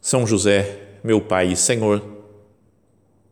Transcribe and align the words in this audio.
são 0.00 0.26
José, 0.26 0.98
meu 1.04 1.20
Pai 1.20 1.52
e 1.52 1.56
Senhor, 1.56 2.02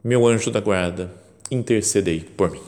meu 0.05 0.27
anjo 0.27 0.51
da 0.51 0.61
guarda, 0.61 1.11
intercedei 1.51 2.21
por 2.21 2.51
mim. 2.51 2.61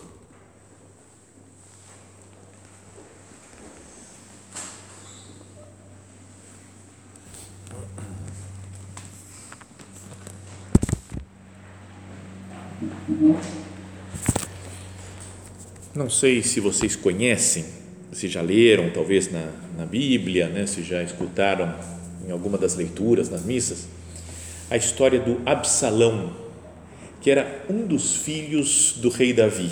Não 15.94 16.08
sei 16.08 16.42
se 16.42 16.60
vocês 16.60 16.96
conhecem, 16.96 17.66
se 18.12 18.26
já 18.26 18.40
leram, 18.40 18.90
talvez 18.90 19.30
na, 19.30 19.52
na 19.76 19.84
Bíblia, 19.84 20.48
né, 20.48 20.66
se 20.66 20.82
já 20.82 21.02
escutaram 21.02 21.99
em 22.30 22.32
alguma 22.32 22.56
das 22.56 22.76
leituras 22.76 23.28
nas 23.28 23.44
missas, 23.44 23.88
a 24.70 24.76
história 24.76 25.18
do 25.18 25.40
Absalão, 25.44 26.32
que 27.20 27.28
era 27.28 27.64
um 27.68 27.84
dos 27.84 28.14
filhos 28.14 28.94
do 28.98 29.08
rei 29.08 29.32
Davi. 29.32 29.68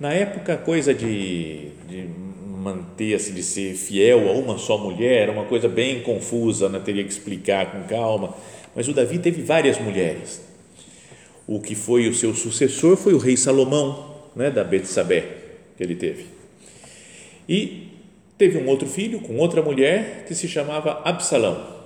Na 0.00 0.12
época, 0.12 0.54
a 0.54 0.56
coisa 0.56 0.92
de, 0.92 1.68
de 1.88 2.08
manter-se, 2.44 3.30
de 3.30 3.42
ser 3.44 3.74
fiel 3.74 4.28
a 4.28 4.32
uma 4.32 4.58
só 4.58 4.76
mulher, 4.78 5.22
era 5.22 5.32
uma 5.32 5.44
coisa 5.44 5.68
bem 5.68 6.02
confusa, 6.02 6.68
né? 6.68 6.80
teria 6.84 7.04
que 7.04 7.12
explicar 7.12 7.70
com 7.70 7.84
calma. 7.84 8.34
Mas 8.74 8.88
o 8.88 8.92
Davi 8.92 9.18
teve 9.18 9.40
várias 9.42 9.80
mulheres. 9.80 10.40
O 11.46 11.60
que 11.60 11.76
foi 11.76 12.08
o 12.08 12.14
seu 12.14 12.34
sucessor 12.34 12.96
foi 12.96 13.14
o 13.14 13.18
rei 13.18 13.36
Salomão, 13.36 14.16
né? 14.34 14.50
da 14.50 14.64
Betsabé, 14.64 15.24
que 15.76 15.84
ele 15.84 15.94
teve. 15.94 16.26
E 17.48 17.87
teve 18.38 18.56
um 18.56 18.68
outro 18.68 18.88
filho 18.88 19.20
com 19.20 19.36
outra 19.36 19.60
mulher 19.60 20.24
que 20.26 20.34
se 20.34 20.48
chamava 20.48 21.02
Absalão. 21.04 21.76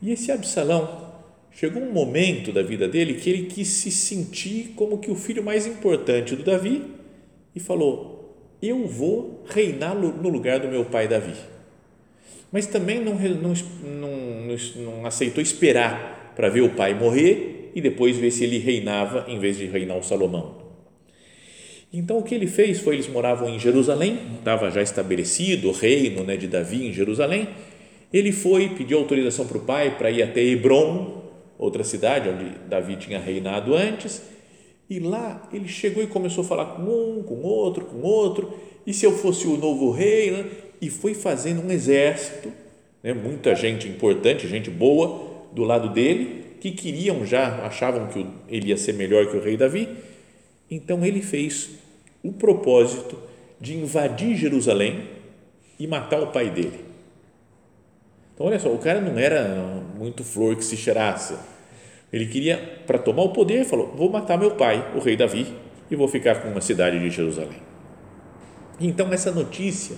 E 0.00 0.10
esse 0.10 0.32
Absalão 0.32 1.12
chegou 1.52 1.82
um 1.82 1.92
momento 1.92 2.50
da 2.50 2.62
vida 2.62 2.88
dele 2.88 3.14
que 3.14 3.28
ele 3.30 3.44
quis 3.44 3.68
se 3.68 3.90
sentir 3.90 4.72
como 4.74 4.98
que 4.98 5.10
o 5.10 5.14
filho 5.14 5.44
mais 5.44 5.66
importante 5.66 6.34
do 6.34 6.42
Davi 6.42 6.82
e 7.54 7.60
falou: 7.60 8.34
Eu 8.60 8.86
vou 8.86 9.44
reinar 9.46 9.94
no 9.94 10.28
lugar 10.28 10.58
do 10.58 10.68
meu 10.68 10.86
pai 10.86 11.06
Davi. 11.06 11.34
Mas 12.50 12.66
também 12.66 13.00
não, 13.00 13.14
não, 13.14 13.54
não, 13.82 14.56
não 14.76 15.06
aceitou 15.06 15.42
esperar 15.42 16.32
para 16.34 16.48
ver 16.48 16.62
o 16.62 16.70
pai 16.70 16.94
morrer 16.94 17.70
e 17.74 17.80
depois 17.80 18.16
ver 18.16 18.30
se 18.30 18.44
ele 18.44 18.58
reinava 18.58 19.26
em 19.28 19.38
vez 19.38 19.56
de 19.56 19.66
reinar 19.66 19.96
o 19.96 20.02
Salomão. 20.02 20.61
Então 21.92 22.18
o 22.18 22.22
que 22.22 22.34
ele 22.34 22.46
fez 22.46 22.80
foi 22.80 22.94
eles 22.94 23.08
moravam 23.08 23.48
em 23.50 23.58
Jerusalém, 23.58 24.18
estava 24.38 24.70
já 24.70 24.80
estabelecido 24.80 25.68
o 25.68 25.72
reino 25.72 26.24
né, 26.24 26.36
de 26.36 26.46
Davi 26.46 26.86
em 26.86 26.92
Jerusalém. 26.92 27.48
Ele 28.10 28.32
foi, 28.32 28.70
pediu 28.70 28.98
autorização 28.98 29.46
para 29.46 29.58
o 29.58 29.60
pai 29.60 29.96
para 29.98 30.10
ir 30.10 30.22
até 30.22 30.40
Hebron, 30.42 31.22
outra 31.58 31.84
cidade 31.84 32.30
onde 32.30 32.46
Davi 32.68 32.96
tinha 32.96 33.18
reinado 33.18 33.74
antes. 33.74 34.22
E 34.88 34.98
lá 34.98 35.48
ele 35.52 35.68
chegou 35.68 36.02
e 36.02 36.06
começou 36.06 36.44
a 36.44 36.46
falar 36.46 36.64
com 36.66 36.82
um, 36.82 37.22
com 37.22 37.42
outro, 37.42 37.84
com 37.84 38.00
outro. 38.00 38.52
E 38.86 38.94
se 38.94 39.04
eu 39.04 39.12
fosse 39.12 39.46
o 39.46 39.56
novo 39.56 39.90
rei? 39.90 40.30
Né? 40.30 40.44
E 40.80 40.90
foi 40.90 41.14
fazendo 41.14 41.62
um 41.66 41.70
exército, 41.70 42.50
né, 43.02 43.12
muita 43.12 43.54
gente 43.54 43.86
importante, 43.86 44.48
gente 44.48 44.70
boa 44.70 45.30
do 45.52 45.62
lado 45.62 45.90
dele, 45.90 46.44
que 46.60 46.70
queriam 46.70 47.24
já, 47.24 47.66
achavam 47.66 48.06
que 48.08 48.26
ele 48.48 48.68
ia 48.68 48.76
ser 48.76 48.94
melhor 48.94 49.26
que 49.26 49.36
o 49.36 49.42
rei 49.42 49.56
Davi. 49.56 49.88
Então 50.70 51.04
ele 51.04 51.20
fez 51.20 51.81
o 52.22 52.32
propósito 52.32 53.18
de 53.60 53.76
invadir 53.76 54.36
Jerusalém 54.36 55.08
e 55.78 55.86
matar 55.86 56.22
o 56.22 56.28
pai 56.28 56.50
dele. 56.50 56.84
Então, 58.34 58.46
olha 58.46 58.58
só, 58.58 58.72
o 58.72 58.78
cara 58.78 59.00
não 59.00 59.18
era 59.18 59.82
muito 59.96 60.24
flor 60.24 60.56
que 60.56 60.64
se 60.64 60.76
cheirasse. 60.76 61.34
Ele 62.12 62.26
queria, 62.26 62.82
para 62.86 62.98
tomar 62.98 63.22
o 63.22 63.30
poder, 63.30 63.64
falou: 63.64 63.92
Vou 63.96 64.10
matar 64.10 64.38
meu 64.38 64.52
pai, 64.52 64.92
o 64.94 65.00
rei 65.00 65.16
Davi, 65.16 65.46
e 65.90 65.96
vou 65.96 66.08
ficar 66.08 66.42
com 66.42 66.48
uma 66.48 66.60
cidade 66.60 66.98
de 66.98 67.10
Jerusalém. 67.10 67.58
Então, 68.80 69.12
essa 69.12 69.30
notícia 69.30 69.96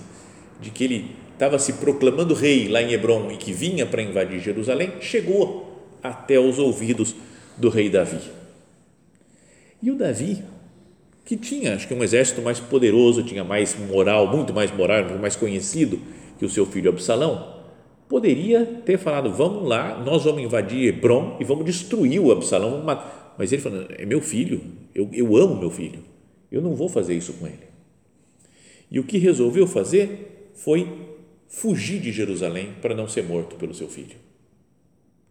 de 0.59 0.69
que 0.69 0.83
ele 0.83 1.15
estava 1.33 1.59
se 1.59 1.73
proclamando 1.73 2.33
rei 2.33 2.67
lá 2.67 2.81
em 2.81 2.93
Hebron 2.93 3.29
e 3.31 3.37
que 3.37 3.51
vinha 3.51 3.85
para 3.85 4.01
invadir 4.01 4.39
Jerusalém 4.39 4.93
chegou 5.01 5.83
até 6.01 6.39
os 6.39 6.59
ouvidos 6.59 7.15
do 7.57 7.69
rei 7.69 7.89
Davi. 7.89 8.19
E 9.81 9.91
o 9.91 9.95
Davi 9.95 10.43
que 11.25 11.35
tinha, 11.35 11.73
acho 11.73 11.87
que 11.87 11.93
um 11.93 12.03
exército 12.03 12.41
mais 12.41 12.59
poderoso, 12.59 13.23
tinha 13.23 13.43
mais 13.43 13.75
moral, 13.77 14.27
muito 14.27 14.53
mais 14.53 14.71
moral, 14.71 15.03
muito 15.03 15.19
mais 15.19 15.35
conhecido 15.35 15.99
que 16.37 16.45
o 16.45 16.49
seu 16.49 16.65
filho 16.67 16.89
Absalão, 16.89 17.63
poderia 18.07 18.63
ter 18.85 18.97
falado: 18.99 19.31
vamos 19.31 19.67
lá, 19.67 19.99
nós 20.03 20.23
vamos 20.23 20.43
invadir 20.43 20.87
Hebron 20.87 21.37
e 21.39 21.43
vamos 21.43 21.65
destruir 21.65 22.19
o 22.19 22.31
Absalão. 22.31 22.83
Mas 23.37 23.51
ele 23.51 23.61
falou: 23.61 23.85
é 23.89 24.05
meu 24.05 24.21
filho, 24.21 24.61
eu, 24.93 25.09
eu 25.11 25.35
amo 25.35 25.59
meu 25.59 25.71
filho, 25.71 25.99
eu 26.51 26.61
não 26.61 26.75
vou 26.75 26.87
fazer 26.87 27.15
isso 27.15 27.33
com 27.33 27.47
ele. 27.47 27.65
E 28.91 28.99
o 28.99 29.03
que 29.03 29.17
resolveu 29.17 29.65
fazer 29.65 30.51
foi 30.53 30.87
fugir 31.47 31.99
de 31.99 32.11
Jerusalém 32.11 32.73
para 32.81 32.93
não 32.93 33.07
ser 33.07 33.23
morto 33.23 33.55
pelo 33.55 33.73
seu 33.73 33.87
filho. 33.87 34.15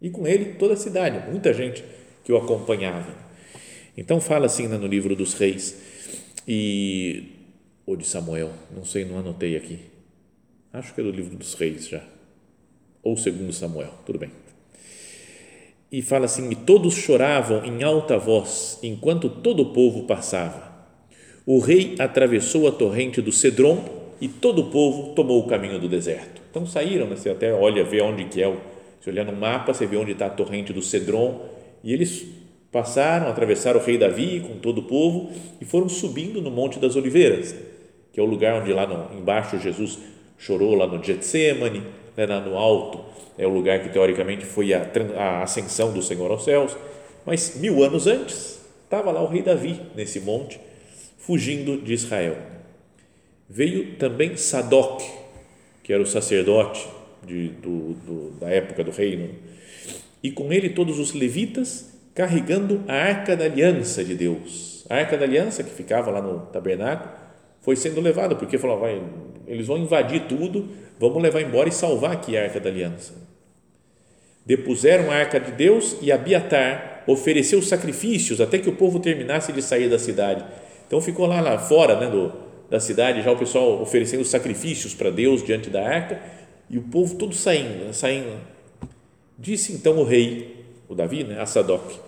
E 0.01 0.09
com 0.09 0.27
ele 0.27 0.55
toda 0.55 0.73
a 0.73 0.77
cidade, 0.77 1.31
muita 1.31 1.53
gente 1.53 1.83
que 2.23 2.33
o 2.33 2.37
acompanhava. 2.37 3.25
Então 3.97 4.19
fala 4.19 4.45
assim 4.45 4.67
no 4.67 4.87
livro 4.87 5.15
dos 5.15 5.33
reis 5.33 5.77
e 6.47 7.31
ou 7.85 7.95
de 7.95 8.05
Samuel, 8.05 8.51
não 8.75 8.83
sei, 8.83 9.05
não 9.05 9.19
anotei 9.19 9.55
aqui. 9.55 9.79
Acho 10.73 10.93
que 10.93 11.01
é 11.01 11.03
do 11.03 11.11
livro 11.11 11.35
dos 11.37 11.53
reis 11.53 11.87
já. 11.87 12.01
Ou 13.03 13.15
segundo 13.15 13.53
Samuel, 13.53 13.93
tudo 14.05 14.17
bem. 14.19 14.31
E 15.91 16.01
fala 16.01 16.25
assim: 16.25 16.49
"E 16.49 16.55
todos 16.55 16.95
choravam 16.95 17.63
em 17.63 17.83
alta 17.83 18.17
voz, 18.17 18.79
enquanto 18.81 19.29
todo 19.29 19.61
o 19.61 19.73
povo 19.73 20.03
passava. 20.03 20.75
O 21.45 21.59
rei 21.59 21.95
atravessou 21.99 22.67
a 22.67 22.71
torrente 22.71 23.21
do 23.21 23.31
Cedron 23.31 23.87
e 24.19 24.27
todo 24.27 24.63
o 24.63 24.71
povo 24.71 25.13
tomou 25.13 25.39
o 25.39 25.47
caminho 25.47 25.79
do 25.79 25.87
deserto. 25.87 26.41
Então 26.49 26.65
saíram, 26.65 27.07
né? 27.07 27.15
você 27.15 27.29
até 27.29 27.53
olha, 27.53 27.83
vê 27.83 28.01
onde 28.01 28.25
que 28.25 28.41
é, 28.41 28.57
se 28.99 29.09
olhar 29.09 29.25
no 29.25 29.35
mapa, 29.35 29.73
você 29.73 29.85
vê 29.85 29.97
onde 29.97 30.13
está 30.13 30.25
a 30.25 30.29
torrente 30.29 30.73
do 30.73 30.81
Cedron, 30.81 31.47
e 31.83 31.93
eles 31.93 32.25
passaram, 32.75 33.29
atravessaram 33.29 33.79
o 33.79 33.83
rei 33.83 33.97
Davi 33.97 34.41
com 34.45 34.59
todo 34.59 34.79
o 34.79 34.83
povo 34.83 35.31
e 35.61 35.63
foram 35.63 35.87
subindo 35.87 36.41
no 36.41 36.51
Monte 36.51 36.77
das 36.77 36.97
Oliveiras, 36.97 37.55
que 38.11 38.19
é 38.19 38.23
o 38.23 38.25
lugar 38.25 38.61
onde 38.61 38.73
lá 38.73 38.85
no, 38.85 39.17
embaixo 39.17 39.57
Jesus 39.57 39.97
chorou, 40.37 40.75
lá 40.75 40.85
no 40.85 41.01
Getsemane, 41.01 41.81
né, 42.17 42.25
lá 42.25 42.41
no 42.41 42.57
alto, 42.57 42.99
é 43.37 43.47
o 43.47 43.49
lugar 43.49 43.81
que 43.81 43.87
teoricamente 43.87 44.45
foi 44.45 44.73
a, 44.73 44.91
a 45.15 45.43
ascensão 45.43 45.93
do 45.93 46.01
Senhor 46.01 46.29
aos 46.29 46.43
céus, 46.43 46.75
mas 47.25 47.55
mil 47.55 47.81
anos 47.81 48.07
antes 48.07 48.59
estava 48.83 49.09
lá 49.09 49.23
o 49.23 49.27
rei 49.27 49.41
Davi 49.41 49.79
nesse 49.95 50.19
monte, 50.19 50.59
fugindo 51.17 51.77
de 51.77 51.93
Israel. 51.93 52.35
Veio 53.49 53.95
também 53.95 54.35
Sadoc, 54.35 55.01
que 55.81 55.93
era 55.93 56.03
o 56.03 56.05
sacerdote 56.05 56.85
de, 57.25 57.47
do, 57.47 57.93
do, 57.93 58.31
da 58.31 58.49
época 58.49 58.83
do 58.83 58.91
reino, 58.91 59.29
e 60.21 60.29
com 60.29 60.51
ele 60.51 60.71
todos 60.71 60.99
os 60.99 61.13
levitas 61.13 61.94
carregando 62.15 62.81
a 62.87 62.93
arca 62.93 63.35
da 63.35 63.43
aliança 63.43 64.03
de 64.03 64.15
Deus. 64.15 64.85
A 64.89 64.95
arca 64.95 65.17
da 65.17 65.25
aliança 65.25 65.61
que 65.61 65.69
ficava 65.69 66.09
lá 66.09 66.21
no 66.21 66.39
tabernáculo 66.47 67.11
foi 67.61 67.75
sendo 67.75 67.99
levada, 67.99 68.35
porque 68.35 68.57
falou, 68.57 68.79
vai, 68.79 69.01
eles 69.45 69.67
vão 69.67 69.77
invadir 69.77 70.21
tudo, 70.21 70.69
vamos 70.97 71.21
levar 71.21 71.41
embora 71.41 71.67
e 71.67 71.73
salvar 71.73 72.13
aqui 72.13 72.37
a 72.37 72.43
arca 72.43 72.59
da 72.59 72.69
aliança. 72.69 73.13
Depuseram 74.45 75.11
a 75.11 75.15
arca 75.15 75.39
de 75.39 75.51
Deus 75.51 75.97
e 76.01 76.11
Abiatar 76.11 77.03
ofereceu 77.07 77.61
sacrifícios 77.61 78.39
até 78.39 78.59
que 78.59 78.69
o 78.69 78.75
povo 78.75 78.99
terminasse 78.99 79.51
de 79.51 79.61
sair 79.61 79.89
da 79.89 79.99
cidade. 79.99 80.45
Então 80.87 81.01
ficou 81.01 81.25
lá, 81.25 81.41
lá 81.41 81.57
fora 81.57 81.99
né, 81.99 82.09
do, 82.09 82.31
da 82.69 82.79
cidade, 82.79 83.23
já 83.23 83.31
o 83.31 83.37
pessoal 83.37 83.81
oferecendo 83.81 84.23
sacrifícios 84.23 84.93
para 84.93 85.09
Deus 85.09 85.43
diante 85.43 85.69
da 85.69 85.83
arca 85.85 86.21
e 86.69 86.77
o 86.77 86.83
povo 86.83 87.15
todo 87.15 87.33
saindo, 87.33 87.91
saindo. 87.93 88.39
Disse 89.37 89.73
então 89.73 89.97
o 89.97 90.03
rei, 90.03 90.63
o 90.87 90.95
Davi, 90.95 91.23
né, 91.23 91.41
a 91.41 91.45
Sadoc, 91.45 92.04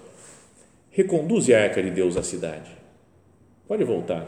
reconduze 0.98 1.54
a 1.54 1.62
arca 1.62 1.84
de 1.84 1.92
Deus 1.92 2.18
à 2.18 2.24
cidade. 2.24 2.72
Pode 3.68 3.84
voltar. 3.84 4.28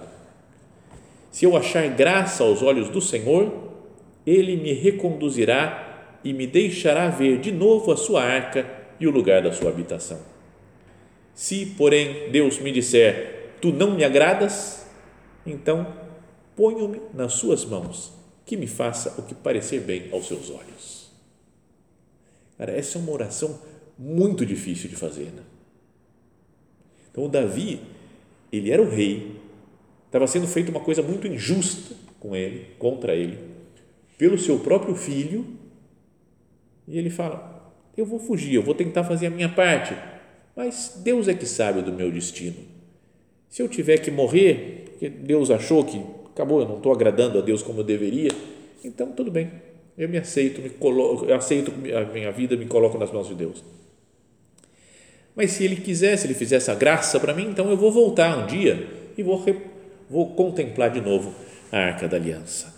Se 1.32 1.44
eu 1.44 1.58
achar 1.58 1.88
graça 1.90 2.44
aos 2.44 2.62
olhos 2.62 2.90
do 2.90 3.02
Senhor, 3.02 3.72
ele 4.24 4.56
me 4.56 4.74
reconduzirá 4.74 6.20
e 6.24 6.32
me 6.32 6.46
deixará 6.46 7.10
ver 7.10 7.40
de 7.40 7.52
novo 7.52 7.92
a 7.92 7.98
sua 7.98 8.24
arca 8.24 8.70
e 9.00 9.08
o 9.08 9.12
lugar 9.12 9.42
da 9.42 9.52
sua 9.52 9.72
habitação. 9.72 10.20
Se, 11.34 11.66
porém, 11.76 12.30
Deus 12.30 12.60
me 12.60 12.72
disser: 12.72 13.56
Tu 13.60 13.72
não 13.72 13.96
me 13.96 14.04
agradas, 14.04 14.86
então 15.48 15.92
ponho-me 16.56 17.02
nas 17.16 17.34
suas 17.34 17.66
mãos, 17.66 18.14
que 18.46 18.56
me 18.56 18.68
faça 18.68 19.20
o 19.20 19.24
que 19.24 19.34
parecer 19.34 19.80
bem 19.82 20.10
aos 20.12 20.28
seus 20.28 20.52
olhos. 20.52 21.10
Cara, 22.60 22.74
essa 22.74 23.00
é 23.00 23.02
uma 23.02 23.12
oração 23.12 23.60
muito 23.98 24.46
difícil 24.46 24.88
de 24.88 24.96
fazer. 24.96 25.32
Né? 25.36 25.42
Então, 27.12 27.26
o 27.26 27.30
Davi, 27.30 27.82
ele 28.52 28.72
era 28.72 28.82
o 28.82 28.90
rei, 28.90 29.36
estava 30.06 30.28
sendo 30.28 30.48
feita 30.48 30.72
uma 30.72 30.80
coisa 30.80 31.02
muito 31.02 31.28
injusta 31.28 31.96
com 32.20 32.36
ele, 32.36 32.68
contra 32.78 33.16
ele, 33.16 33.38
pelo 34.18 34.38
seu 34.38 34.60
próprio 34.60 34.96
filho, 34.96 35.46
e 36.88 36.98
ele 36.98 37.10
fala: 37.10 37.74
Eu 37.96 38.06
vou 38.06 38.20
fugir, 38.20 38.56
eu 38.56 38.64
vou 38.64 38.76
tentar 38.76 39.04
fazer 39.04 39.28
a 39.28 39.30
minha 39.30 39.50
parte, 39.50 39.96
mas 40.56 41.00
Deus 41.04 41.28
é 41.28 41.34
que 41.34 41.46
sabe 41.46 41.82
do 41.82 41.94
meu 41.94 42.12
destino. 42.12 42.58
Se 43.50 43.62
eu 43.62 43.68
tiver 43.68 43.98
que 44.00 44.12
morrer, 44.12 44.86
porque 44.92 45.10
Deus 45.10 45.50
achou 45.50 45.84
que 45.84 46.02
acabou, 46.28 46.62
eu 46.62 46.68
não 46.68 46.78
estou 46.78 46.92
agradando 46.92 47.38
a 47.40 47.42
Deus 47.42 47.64
como 47.64 47.80
eu 47.80 47.84
deveria, 47.84 48.30
então 48.84 49.12
tudo 49.12 49.32
bem, 49.32 49.52
eu 49.98 50.08
me 50.08 50.18
aceito, 50.18 50.62
me 50.62 50.70
coloco, 50.70 51.26
eu 51.26 51.36
aceito 51.36 51.72
a 51.72 52.06
minha 52.12 52.32
vida, 52.32 52.56
me 52.56 52.66
coloco 52.66 52.98
nas 52.98 53.12
mãos 53.12 53.28
de 53.28 53.36
Deus. 53.36 53.64
Mas 55.40 55.52
se 55.52 55.64
Ele 55.64 55.78
quiser, 55.78 56.18
se 56.18 56.28
Ele 56.28 56.34
fizer 56.34 56.58
essa 56.58 56.76
graça 56.76 57.18
para 57.20 57.34
mim, 57.34 57.48
então 57.50 57.70
eu 57.70 57.78
vou 57.78 57.92
voltar 57.92 58.38
um 58.38 58.46
dia 58.46 58.86
e 59.18 59.24
vou, 59.24 59.44
vou 60.10 60.36
contemplar 60.36 60.92
de 60.92 61.00
novo 61.00 61.34
a 61.72 61.78
Arca 61.78 62.08
da 62.08 62.18
Aliança. 62.18 62.78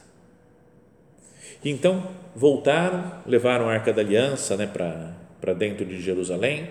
Então 1.66 2.08
voltaram, 2.36 3.13
levaram 3.25 3.68
a 3.68 3.74
Arca 3.74 3.92
da 3.92 4.02
Aliança 4.02 4.56
né, 4.56 4.68
para 4.68 5.54
dentro 5.54 5.84
de 5.84 6.00
Jerusalém 6.00 6.69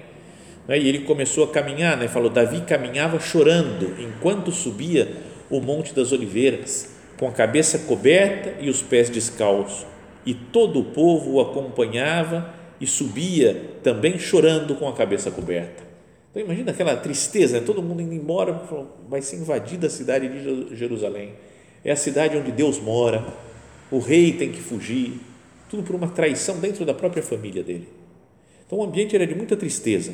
né? 0.70 0.78
E 0.78 0.88
ele 0.88 1.00
começou 1.00 1.42
a 1.42 1.48
caminhar, 1.48 1.96
né? 1.96 2.06
falou: 2.06 2.30
Davi 2.30 2.60
caminhava 2.60 3.18
chorando 3.18 3.96
enquanto 4.00 4.52
subia 4.52 5.10
o 5.50 5.60
Monte 5.60 5.92
das 5.92 6.12
Oliveiras, 6.12 6.94
com 7.18 7.26
a 7.26 7.32
cabeça 7.32 7.80
coberta 7.80 8.54
e 8.60 8.70
os 8.70 8.80
pés 8.80 9.10
descalços. 9.10 9.84
E 10.24 10.32
todo 10.32 10.78
o 10.78 10.84
povo 10.84 11.32
o 11.32 11.40
acompanhava 11.40 12.54
e 12.80 12.86
subia 12.86 13.74
também 13.82 14.18
chorando 14.18 14.74
com 14.74 14.88
a 14.88 14.92
cabeça 14.92 15.30
coberta. 15.30 15.82
Então 16.30 16.42
imagina 16.42 16.70
aquela 16.70 16.96
tristeza, 16.96 17.60
né? 17.60 17.66
todo 17.66 17.82
mundo 17.82 18.00
indo 18.00 18.14
embora, 18.14 18.62
vai 19.08 19.20
ser 19.20 19.36
invadida 19.36 19.88
a 19.88 19.90
cidade 19.90 20.28
de 20.28 20.76
Jerusalém. 20.76 21.34
É 21.84 21.90
a 21.92 21.96
cidade 21.96 22.36
onde 22.36 22.52
Deus 22.52 22.78
mora, 22.78 23.26
o 23.90 23.98
rei 23.98 24.32
tem 24.32 24.52
que 24.52 24.60
fugir, 24.60 25.20
tudo 25.68 25.82
por 25.82 25.94
uma 25.94 26.08
traição 26.08 26.58
dentro 26.58 26.84
da 26.84 26.94
própria 26.94 27.22
família 27.22 27.62
dele. 27.62 27.88
Então 28.66 28.78
o 28.78 28.84
ambiente 28.84 29.14
era 29.14 29.26
de 29.26 29.34
muita 29.34 29.56
tristeza. 29.56 30.12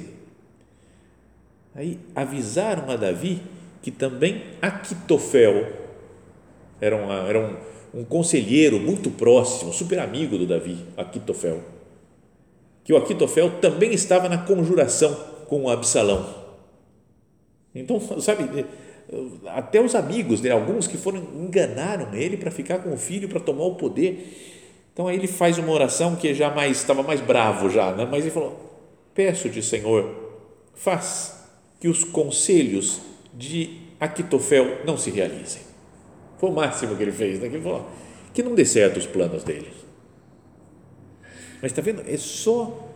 Aí 1.74 1.98
avisaram 2.14 2.90
a 2.90 2.96
Davi 2.96 3.42
que 3.82 3.90
também 3.90 4.42
Aquitofel 4.60 5.86
era, 6.80 6.96
uma, 6.96 7.28
era 7.28 7.38
um, 7.38 8.00
um 8.00 8.04
conselheiro 8.04 8.80
muito 8.80 9.10
próximo, 9.10 9.72
super 9.72 9.98
amigo 9.98 10.36
do 10.38 10.46
Davi, 10.46 10.78
Aquitofel. 10.96 11.75
Que 12.86 12.94
o 12.94 12.96
Aquitofel 12.96 13.60
também 13.60 13.92
estava 13.92 14.30
na 14.30 14.38
conjuração 14.38 15.14
com 15.46 15.68
Absalão. 15.68 16.46
Então, 17.74 18.00
sabe, 18.18 18.64
até 19.48 19.80
os 19.82 19.94
amigos 19.94 20.40
dele, 20.40 20.54
alguns 20.54 20.86
que 20.86 20.96
foram 20.96 21.18
enganaram 21.34 22.14
ele 22.14 22.38
para 22.38 22.50
ficar 22.50 22.78
com 22.78 22.94
o 22.94 22.96
filho, 22.96 23.28
para 23.28 23.40
tomar 23.40 23.64
o 23.64 23.74
poder. 23.74 24.54
Então 24.92 25.06
aí 25.06 25.16
ele 25.16 25.28
faz 25.28 25.58
uma 25.58 25.70
oração 25.70 26.16
que 26.16 26.32
já 26.32 26.48
mais 26.50 26.78
estava 26.78 27.02
mais 27.02 27.20
bravo 27.20 27.68
já, 27.68 27.92
né? 27.92 28.08
mas 28.10 28.22
ele 28.22 28.30
falou: 28.30 28.58
Peço-te, 29.14 29.62
Senhor, 29.62 30.10
faz 30.74 31.36
que 31.78 31.86
os 31.86 32.02
conselhos 32.02 33.02
de 33.34 33.78
Aquitofel 34.00 34.84
não 34.86 34.96
se 34.96 35.10
realizem. 35.10 35.60
Foi 36.38 36.48
o 36.48 36.52
máximo 36.52 36.96
que 36.96 37.02
ele 37.02 37.12
fez, 37.12 37.38
né? 37.38 37.48
que 37.48 37.56
ele 37.56 37.62
falou 37.62 37.86
que 38.36 38.42
não 38.42 38.54
dê 38.54 38.66
certo 38.66 38.98
os 38.98 39.06
planos 39.06 39.42
dele. 39.42 39.70
Mas 41.66 41.72
está 41.72 41.82
vendo? 41.82 42.00
É 42.08 42.16
só 42.16 42.88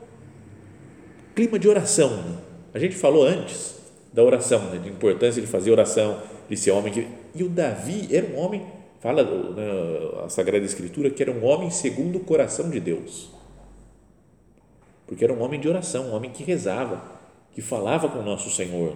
clima 1.34 1.58
de 1.58 1.68
oração. 1.68 2.22
Né? 2.22 2.38
A 2.72 2.78
gente 2.78 2.94
falou 2.94 3.24
antes 3.24 3.74
da 4.12 4.22
oração, 4.22 4.70
né? 4.70 4.78
de 4.78 4.88
importância 4.88 5.42
de 5.42 5.48
fazer 5.48 5.72
oração, 5.72 6.22
de 6.48 6.56
ser 6.56 6.70
homem. 6.70 6.92
Que... 6.92 7.08
E 7.34 7.42
o 7.42 7.48
Davi 7.48 8.06
era 8.14 8.24
um 8.28 8.38
homem, 8.38 8.64
fala 9.00 9.24
né, 9.24 10.24
a 10.24 10.28
Sagrada 10.28 10.64
Escritura, 10.64 11.10
que 11.10 11.20
era 11.20 11.32
um 11.32 11.44
homem 11.44 11.68
segundo 11.68 12.18
o 12.18 12.20
coração 12.20 12.70
de 12.70 12.78
Deus. 12.78 13.32
Porque 15.04 15.24
era 15.24 15.32
um 15.32 15.42
homem 15.42 15.58
de 15.58 15.68
oração, 15.68 16.10
um 16.10 16.14
homem 16.14 16.30
que 16.30 16.44
rezava 16.44 17.02
que 17.50 17.60
falava 17.60 18.08
com 18.08 18.20
o 18.20 18.22
nosso 18.22 18.50
Senhor. 18.50 18.94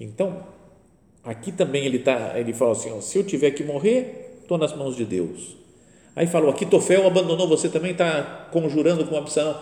Então, 0.00 0.42
aqui 1.22 1.52
também 1.52 1.84
ele 1.84 1.98
tá, 1.98 2.32
ele 2.38 2.54
fala 2.54 2.72
assim, 2.72 2.90
ó, 2.92 3.02
se 3.02 3.18
eu 3.18 3.24
tiver 3.24 3.50
que 3.50 3.62
morrer, 3.62 4.38
estou 4.40 4.56
nas 4.56 4.74
mãos 4.74 4.96
de 4.96 5.04
Deus. 5.04 5.59
Aí 6.14 6.26
falou, 6.26 6.50
aqui 6.50 6.66
Tofel 6.66 7.06
abandonou, 7.06 7.48
você 7.48 7.68
também 7.68 7.92
está 7.92 8.48
conjurando 8.52 9.04
com 9.06 9.16
Absalão. 9.16 9.60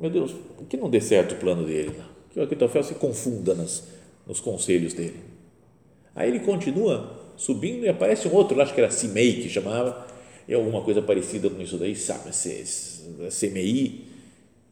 Meu 0.00 0.10
Deus, 0.10 0.34
que 0.68 0.76
não 0.76 0.88
dê 0.88 1.00
certo 1.00 1.32
o 1.32 1.36
plano 1.36 1.64
dele, 1.64 1.94
que 2.30 2.40
o 2.40 2.42
Aquitofel 2.42 2.82
se 2.82 2.94
confunda 2.94 3.54
nas, 3.54 3.86
nos 4.26 4.40
conselhos 4.40 4.94
dele. 4.94 5.20
Aí 6.14 6.28
ele 6.30 6.40
continua 6.40 7.18
subindo 7.36 7.84
e 7.84 7.88
aparece 7.88 8.26
um 8.26 8.34
outro, 8.34 8.60
acho 8.60 8.74
que 8.74 8.80
era 8.80 8.90
Simei 8.90 9.42
que 9.42 9.48
chamava, 9.48 10.06
é 10.48 10.54
alguma 10.54 10.82
coisa 10.82 11.02
parecida 11.02 11.50
com 11.50 11.60
isso 11.60 11.76
daí, 11.76 11.94
sabe, 11.94 12.30
CMI. 12.30 14.04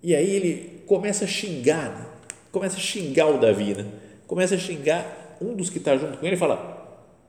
E 0.03 0.15
aí 0.15 0.31
ele 0.31 0.83
começa 0.87 1.25
a 1.25 1.29
xingar, 1.29 1.91
né? 1.91 2.07
começa 2.51 2.77
a 2.77 2.81
xingar 2.81 3.29
o 3.29 3.39
Davi, 3.39 3.75
né? 3.75 3.87
começa 4.27 4.55
a 4.55 4.59
xingar 4.59 5.37
um 5.41 5.55
dos 5.55 5.71
que 5.71 5.79
está 5.79 5.97
junto 5.97 6.19
com 6.19 6.27
ele 6.27 6.37
e 6.37 6.39
fala: 6.39 6.78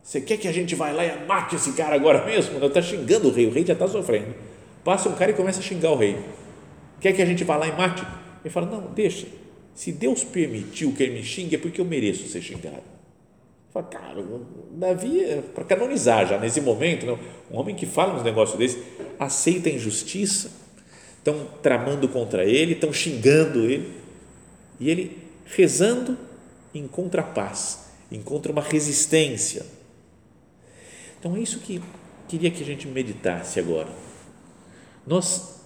Você 0.10 0.20
quer 0.20 0.38
que 0.38 0.48
a 0.48 0.52
gente 0.52 0.74
vá 0.74 0.90
lá 0.90 1.06
e 1.06 1.24
mate 1.28 1.56
esse 1.56 1.74
cara 1.74 1.94
agora 1.94 2.26
mesmo? 2.26 2.66
Está 2.66 2.82
xingando 2.82 3.28
o 3.28 3.32
rei, 3.32 3.46
o 3.46 3.52
rei 3.52 3.64
já 3.64 3.74
está 3.74 3.88
sofrendo. 3.88 4.34
Passa 4.84 5.08
um 5.08 5.14
cara 5.14 5.30
e 5.30 5.34
começa 5.36 5.60
a 5.60 5.62
xingar 5.62 5.92
o 5.92 5.96
rei. 5.96 6.18
Quer 7.00 7.14
que 7.14 7.22
a 7.22 7.26
gente 7.28 7.44
vá 7.44 7.56
lá 7.56 7.68
e 7.68 7.72
mate? 7.74 8.04
Ele 8.44 8.52
fala: 8.52 8.66
Não, 8.66 8.92
deixa. 8.92 9.28
Se 9.76 9.92
Deus 9.92 10.24
permitiu 10.24 10.94
que 10.94 11.04
ele 11.04 11.14
me 11.14 11.24
xingue, 11.24 11.58
é 11.58 11.60
porque 11.60 11.80
eu 11.80 11.86
mereço 11.86 12.28
ser 12.28 12.42
xingado. 12.42 12.82
Fala, 13.72 13.86
cara, 13.86 14.26
Davi 14.72 15.24
é 15.24 15.44
para 15.54 15.64
canonizar 15.64 16.26
já 16.26 16.40
nesse 16.40 16.60
momento, 16.60 17.06
não? 17.06 17.20
um 17.52 17.60
homem 17.60 17.76
que 17.76 17.86
fala 17.86 18.16
uns 18.16 18.24
negócios 18.24 18.58
desse, 18.58 18.82
aceita 19.20 19.70
a 19.70 19.72
injustiça, 19.72 20.50
estão 21.20 21.46
tramando 21.62 22.08
contra 22.10 22.44
ele, 22.44 22.74
estão 22.74 22.92
xingando 22.92 23.60
ele, 23.60 23.94
e 24.80 24.90
ele 24.90 25.20
rezando 25.46 26.18
encontra 26.74 27.22
paz, 27.22 27.92
encontra 28.12 28.52
uma 28.52 28.64
resistência. 28.64 29.78
Então 31.20 31.36
é 31.36 31.40
isso 31.40 31.60
que 31.60 31.82
queria 32.28 32.50
que 32.50 32.64
a 32.64 32.66
gente 32.66 32.88
meditasse 32.88 33.60
agora. 33.60 33.90
Nós, 35.06 35.62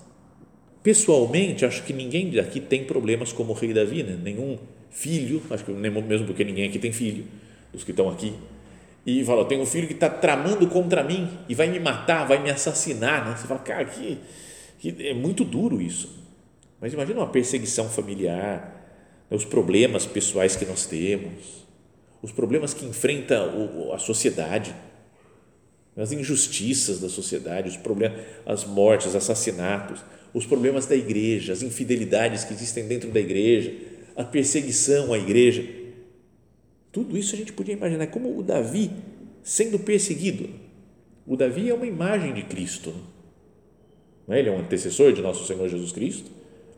pessoalmente, 0.81 1.65
acho 1.65 1.83
que 1.83 1.93
ninguém 1.93 2.31
daqui 2.31 2.59
tem 2.59 2.85
problemas 2.85 3.31
como 3.31 3.51
o 3.51 3.55
rei 3.55 3.73
Davi, 3.73 4.03
né? 4.03 4.17
nenhum 4.21 4.57
filho, 4.89 5.41
acho 5.49 5.63
que 5.63 5.71
mesmo 5.71 6.25
porque 6.25 6.43
ninguém 6.43 6.67
aqui 6.67 6.79
tem 6.79 6.91
filho, 6.91 7.25
os 7.73 7.83
que 7.83 7.91
estão 7.91 8.09
aqui, 8.09 8.33
e 9.05 9.23
fala, 9.25 9.43
tem 9.45 9.59
um 9.59 9.65
filho 9.65 9.87
que 9.87 9.93
está 9.93 10.09
tramando 10.09 10.65
contra 10.67 11.03
mim 11.03 11.29
e 11.49 11.55
vai 11.55 11.67
me 11.67 11.79
matar, 11.79 12.25
vai 12.25 12.41
me 12.41 12.49
assassinar, 12.49 13.27
né? 13.27 13.35
Você 13.35 13.47
fala, 13.47 13.59
cara, 13.59 13.83
que 13.83 14.17
que 14.83 15.07
é 15.07 15.13
muito 15.13 15.45
duro 15.45 15.81
isso. 15.81 16.09
Mas 16.81 16.91
imagina 16.91 17.21
uma 17.21 17.29
perseguição 17.29 17.87
familiar, 17.87 18.85
né, 19.31 19.37
os 19.37 19.45
problemas 19.45 20.05
pessoais 20.05 20.57
que 20.57 20.65
nós 20.65 20.85
temos, 20.85 21.65
os 22.21 22.33
problemas 22.33 22.73
que 22.73 22.85
enfrenta 22.85 23.49
a 23.93 23.97
sociedade, 23.97 24.75
as 25.95 26.11
injustiças 26.11 26.99
da 26.99 27.09
sociedade, 27.09 27.69
os 27.69 27.77
problemas, 27.77 28.19
as 28.45 28.65
mortes, 28.65 29.07
os 29.07 29.15
assassinatos, 29.15 30.01
os 30.33 30.45
problemas 30.45 30.85
da 30.85 30.95
igreja, 30.95 31.53
as 31.53 31.61
infidelidades 31.61 32.43
que 32.43 32.53
existem 32.53 32.87
dentro 32.87 33.11
da 33.11 33.19
igreja, 33.19 33.71
a 34.15 34.23
perseguição 34.23 35.13
à 35.13 35.17
igreja. 35.17 35.63
Tudo 36.91 37.17
isso 37.17 37.35
a 37.35 37.37
gente 37.37 37.53
podia 37.53 37.73
imaginar 37.73 38.07
como 38.07 38.37
o 38.37 38.43
Davi 38.43 38.91
sendo 39.43 39.77
perseguido. 39.77 40.49
O 41.27 41.35
Davi 41.35 41.69
é 41.69 41.73
uma 41.73 41.85
imagem 41.85 42.33
de 42.33 42.43
Cristo. 42.43 42.89
Né? 42.91 43.13
Né? 44.27 44.39
ele 44.39 44.49
é 44.49 44.51
um 44.51 44.59
antecessor 44.59 45.13
de 45.13 45.21
nosso 45.21 45.45
Senhor 45.45 45.67
Jesus 45.69 45.91
Cristo, 45.91 46.31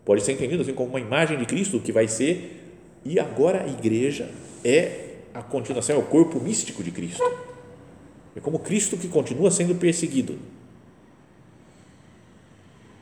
pode 0.04 0.24
ser 0.24 0.34
entendido 0.34 0.62
assim 0.62 0.74
como 0.74 0.90
uma 0.90 1.00
imagem 1.00 1.38
de 1.38 1.46
Cristo 1.46 1.80
que 1.80 1.92
vai 1.92 2.08
ser, 2.08 2.62
e 3.04 3.20
agora 3.20 3.64
a 3.64 3.68
igreja 3.68 4.30
é 4.64 5.06
a 5.34 5.42
continuação, 5.42 5.96
é 5.96 6.00
o 6.00 6.04
corpo 6.04 6.40
místico 6.40 6.84
de 6.84 6.92
Cristo. 6.92 7.24
É 8.36 8.40
como 8.40 8.60
Cristo 8.60 8.98
que 8.98 9.08
continua 9.08 9.50
sendo 9.50 9.76
perseguido. 9.76 10.38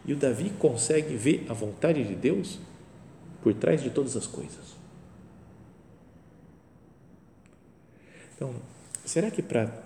E 0.05 0.13
o 0.13 0.17
Davi 0.17 0.51
consegue 0.59 1.15
ver 1.15 1.45
a 1.49 1.53
vontade 1.53 2.03
de 2.03 2.13
Deus 2.13 2.59
por 3.41 3.53
trás 3.53 3.81
de 3.81 3.89
todas 3.89 4.15
as 4.15 4.27
coisas. 4.27 4.75
Então, 8.35 8.53
será 9.05 9.31
que 9.31 9.41
para 9.41 9.83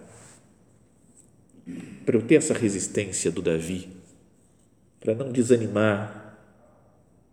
para 2.05 2.15
eu 2.15 2.21
ter 2.21 2.35
essa 2.35 2.53
resistência 2.53 3.29
do 3.29 3.41
Davi 3.41 3.89
para 5.01 5.13
não 5.13 5.31
desanimar, 5.31 6.39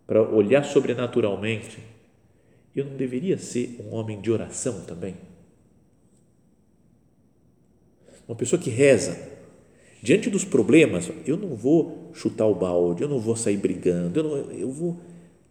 para 0.05 0.21
olhar 0.21 0.63
sobrenaturalmente, 0.63 1.79
eu 2.75 2.83
não 2.85 2.97
deveria 2.97 3.37
ser 3.37 3.79
um 3.79 3.93
homem 3.93 4.19
de 4.19 4.29
oração 4.29 4.83
também? 4.83 5.15
Uma 8.27 8.35
pessoa 8.35 8.61
que 8.61 8.69
reza, 8.69 9.17
diante 10.01 10.29
dos 10.29 10.43
problemas, 10.43 11.09
eu 11.25 11.37
não 11.37 11.55
vou 11.55 12.11
chutar 12.13 12.45
o 12.47 12.55
balde, 12.55 13.03
eu 13.03 13.09
não 13.09 13.19
vou 13.19 13.35
sair 13.35 13.57
brigando, 13.57 14.19
eu, 14.19 14.23
não, 14.23 14.51
eu 14.51 14.71
vou. 14.71 14.97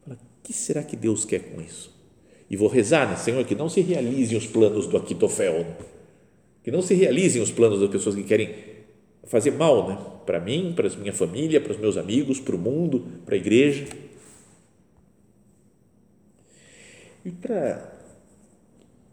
O 0.07 0.17
que 0.43 0.53
será 0.53 0.83
que 0.83 0.97
Deus 0.97 1.25
quer 1.25 1.41
com 1.41 1.61
isso? 1.61 1.95
E 2.51 2.57
vou 2.57 2.69
rezar, 2.69 3.09
né, 3.09 3.17
Senhor, 3.17 3.45
que 3.45 3.55
não 3.55 3.69
se 3.69 3.81
realizem 3.81 4.37
os 4.37 4.47
planos 4.47 4.87
do 4.87 4.97
Aquitofel, 4.97 5.67
que 6.63 6.71
não 6.71 6.83
se 6.83 6.95
realizem 6.95 7.41
os 7.41 7.51
planos 7.51 7.81
das 7.81 7.89
pessoas 7.91 8.15
que 8.15 8.23
querem 8.23 8.55
fazer 9.25 9.53
mal 9.53 9.89
né, 9.89 9.99
para 10.27 10.41
mim, 10.41 10.73
para 10.75 10.89
a 10.89 10.97
minha 10.97 11.13
família, 11.13 11.61
para 11.61 11.73
os 11.73 11.79
meus 11.79 11.97
amigos, 11.97 12.39
para 12.41 12.55
o 12.55 12.59
mundo, 12.59 13.07
para 13.25 13.35
a 13.35 13.39
igreja. 13.39 13.87
E 17.25 17.31
para 17.31 17.94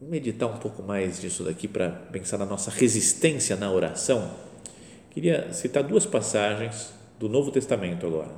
meditar 0.01 0.49
um 0.49 0.57
pouco 0.57 0.81
mais 0.81 1.21
disso 1.21 1.43
daqui, 1.43 1.67
para 1.67 1.89
pensar 1.89 2.39
na 2.39 2.45
nossa 2.45 2.71
resistência 2.71 3.55
na 3.55 3.71
oração, 3.71 4.31
queria 5.11 5.53
citar 5.53 5.83
duas 5.83 6.07
passagens 6.07 6.91
do 7.19 7.29
Novo 7.29 7.51
Testamento 7.51 8.07
agora. 8.07 8.31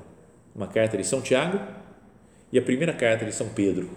Uma 0.53 0.67
carta 0.67 0.97
de 0.97 1.05
São 1.05 1.21
Tiago 1.21 1.59
e 2.51 2.59
a 2.59 2.61
primeira 2.61 2.91
carta 2.91 3.23
de 3.25 3.33
São 3.33 3.47
Pedro. 3.47 3.89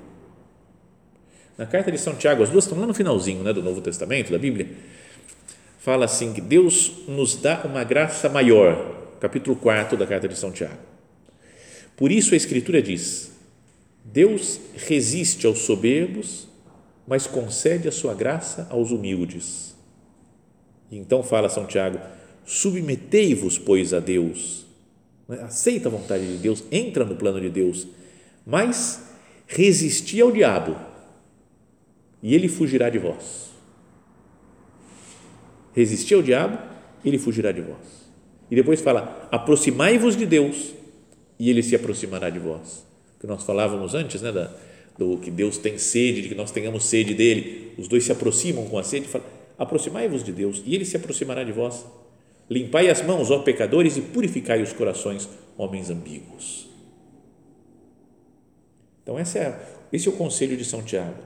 Na 1.58 1.66
carta 1.66 1.90
de 1.90 1.99
São 1.99 2.14
Tiago, 2.14 2.42
as 2.42 2.50
duas 2.50 2.64
estão 2.64 2.78
lá 2.78 2.87
no 2.87 2.94
finalzinho 2.94 3.42
né, 3.42 3.52
do 3.52 3.62
Novo 3.62 3.80
Testamento, 3.80 4.30
da 4.30 4.38
Bíblia, 4.38 4.68
fala 5.80 6.04
assim 6.04 6.32
que 6.32 6.40
Deus 6.40 6.92
nos 7.08 7.35
dá 7.35 7.62
uma 7.64 7.82
graça 7.82 8.28
maior, 8.28 9.16
capítulo 9.18 9.56
4 9.56 9.96
da 9.96 10.06
carta 10.06 10.28
de 10.28 10.38
São 10.38 10.52
Tiago. 10.52 10.78
Por 11.96 12.12
isso 12.12 12.32
a 12.32 12.37
Escritura 12.37 12.80
diz: 12.80 13.32
Deus 14.04 14.61
resiste 14.76 15.46
aos 15.46 15.61
soberbos, 15.61 16.46
mas 17.07 17.27
concede 17.27 17.89
a 17.89 17.93
sua 17.93 18.15
graça 18.15 18.67
aos 18.71 18.91
humildes. 18.91 19.77
E 20.91 20.99
então 20.99 21.23
fala 21.23 21.49
São 21.49 21.67
Tiago: 21.67 21.99
submetei-vos, 22.45 23.59
pois, 23.59 23.93
a 23.93 24.01
Deus. 24.01 24.67
Aceita 25.29 25.89
a 25.89 25.91
vontade 25.91 26.27
de 26.27 26.39
Deus, 26.39 26.63
entra 26.71 27.05
no 27.05 27.17
plano 27.17 27.41
de 27.41 27.49
Deus, 27.49 27.87
mas 28.47 29.09
resisti 29.47 30.21
ao 30.21 30.31
diabo 30.31 30.77
e 32.23 32.35
ele 32.35 32.49
fugirá 32.49 32.89
de 32.89 32.99
vós. 32.99 33.51
Resisti 35.73 36.15
ao 36.15 36.23
diabo, 36.23 36.59
ele 37.05 37.19
fugirá 37.19 37.53
de 37.53 37.61
vós. 37.61 38.07
E 38.51 38.55
depois 38.55 38.81
fala: 38.81 39.29
aproximai-vos 39.31 40.17
de 40.17 40.27
Deus 40.27 40.73
e 41.39 41.51
ele 41.51 41.63
se 41.63 41.75
aproximará 41.75 42.31
de 42.31 42.39
vós. 42.39 42.85
Que 43.21 43.27
nós 43.27 43.43
falávamos 43.43 43.95
antes, 43.95 44.23
né, 44.23 44.31
da, 44.31 44.55
do 44.99 45.19
que 45.19 45.31
Deus 45.31 45.59
tem 45.59 45.79
sede, 45.79 46.23
de 46.23 46.29
que 46.29 46.35
nós 46.35 46.50
tenhamos 46.50 46.85
sede 46.85 47.15
dele. 47.15 47.73
Os 47.76 47.88
dois 47.88 48.05
se 48.05 48.12
aproximam 48.12 48.67
com 48.67 48.79
a 48.79 48.83
sede 48.83 49.07
e 49.07 49.09
falam: 49.09 49.26
aproximai-vos 49.59 50.25
de 50.25 50.33
Deus 50.33 50.62
e 50.65 50.75
ele 50.75 50.85
se 50.85 50.97
aproximará 50.97 51.45
de 51.45 51.53
vós. 51.53 51.85
Limpai 52.49 52.88
as 52.88 53.03
mãos, 53.03 53.31
ó 53.31 53.41
pecadores, 53.41 53.97
e 53.97 54.00
purificai 54.00 54.62
os 54.62 54.73
corações, 54.73 55.29
homens 55.57 55.91
ambíguos. 55.91 56.69
Então, 59.03 59.19
esse 59.19 59.38
é, 59.38 59.61
esse 59.93 60.09
é 60.09 60.11
o 60.11 60.17
conselho 60.17 60.57
de 60.57 60.65
São 60.65 60.83
Tiago. 60.83 61.23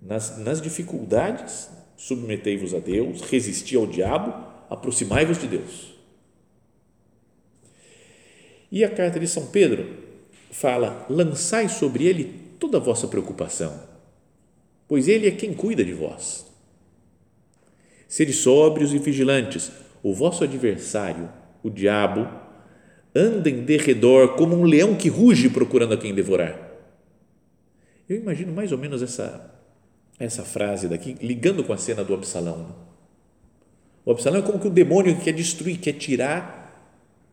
Nas, 0.00 0.38
nas 0.38 0.60
dificuldades, 0.60 1.70
submetei-vos 1.96 2.74
a 2.74 2.78
Deus, 2.78 3.22
resisti 3.22 3.74
ao 3.76 3.86
diabo, 3.86 4.34
aproximai-vos 4.68 5.38
de 5.38 5.46
Deus. 5.46 5.92
E 8.70 8.84
a 8.84 8.90
carta 8.90 9.18
de 9.18 9.26
São 9.26 9.46
Pedro 9.46 9.98
fala: 10.50 11.06
lançai 11.08 11.68
sobre 11.68 12.06
ele 12.06 12.41
toda 12.62 12.78
a 12.78 12.80
vossa 12.80 13.08
preocupação, 13.08 13.82
pois 14.86 15.08
ele 15.08 15.26
é 15.26 15.32
quem 15.32 15.52
cuida 15.52 15.84
de 15.84 15.92
vós. 15.92 16.46
Sede 18.06 18.32
sóbrios 18.32 18.94
e 18.94 18.98
vigilantes, 18.98 19.72
o 20.00 20.14
vosso 20.14 20.44
adversário, 20.44 21.28
o 21.60 21.68
diabo, 21.68 22.28
anda 23.12 23.50
em 23.50 23.64
derredor 23.64 24.36
como 24.36 24.54
um 24.54 24.62
leão 24.62 24.94
que 24.94 25.08
ruge 25.08 25.50
procurando 25.50 25.94
a 25.94 25.98
quem 25.98 26.14
devorar. 26.14 26.70
Eu 28.08 28.16
imagino 28.16 28.52
mais 28.52 28.70
ou 28.70 28.78
menos 28.78 29.02
essa 29.02 29.50
essa 30.20 30.44
frase 30.44 30.86
daqui 30.86 31.16
ligando 31.20 31.64
com 31.64 31.72
a 31.72 31.76
cena 31.76 32.04
do 32.04 32.14
Absalão. 32.14 32.76
O 34.04 34.12
Absalão 34.12 34.38
é 34.38 34.42
como 34.42 34.60
que 34.60 34.68
o 34.68 34.70
demônio 34.70 35.16
que 35.16 35.24
quer 35.24 35.32
destruir, 35.32 35.78
quer 35.78 35.94
tirar 35.94 36.62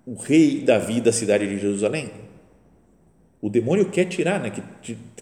o 0.07 0.15
rei 0.15 0.61
Davi 0.61 0.99
da 0.99 1.11
cidade 1.11 1.47
de 1.47 1.59
Jerusalém. 1.59 2.09
O 3.41 3.49
demônio 3.49 3.89
quer 3.89 4.05
tirar, 4.05 4.39
né? 4.39 4.49
quer, 4.49 4.63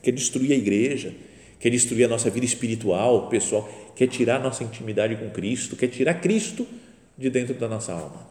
quer 0.07 0.13
destruir 0.13 0.53
a 0.53 0.55
igreja, 0.55 1.13
quer 1.59 1.69
destruir 1.69 2.05
a 2.05 2.07
nossa 2.07 2.29
vida 2.29 2.45
espiritual, 2.45 3.27
pessoal, 3.27 3.69
quer 3.93 4.07
tirar 4.07 4.37
a 4.37 4.39
nossa 4.39 4.63
intimidade 4.63 5.17
com 5.17 5.29
Cristo, 5.31 5.75
quer 5.75 5.87
tirar 5.87 6.13
Cristo 6.21 6.65
de 7.17 7.29
dentro 7.29 7.53
da 7.55 7.67
nossa 7.67 7.91
alma. 7.91 8.25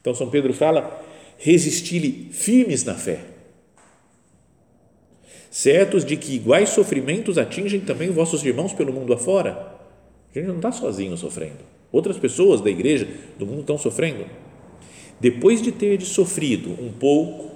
Então, 0.00 0.14
São 0.14 0.30
Pedro 0.30 0.54
fala: 0.54 1.04
resisti-lhe 1.36 2.30
firmes 2.32 2.84
na 2.84 2.94
fé, 2.94 3.20
certos 5.50 6.06
de 6.06 6.16
que 6.16 6.34
iguais 6.34 6.70
sofrimentos 6.70 7.36
atingem 7.36 7.80
também 7.80 8.08
vossos 8.08 8.42
irmãos 8.42 8.72
pelo 8.72 8.94
mundo 8.94 9.12
afora. 9.12 9.78
A 10.34 10.38
gente 10.38 10.48
não 10.48 10.56
está 10.56 10.72
sozinho 10.72 11.14
sofrendo. 11.18 11.60
Outras 11.92 12.16
pessoas 12.16 12.62
da 12.62 12.70
igreja, 12.70 13.06
do 13.38 13.44
mundo, 13.44 13.60
estão 13.60 13.76
sofrendo. 13.76 14.24
Depois 15.20 15.60
de 15.60 15.70
ter 15.70 16.00
sofrido 16.00 16.70
um 16.82 16.90
pouco, 16.90 17.51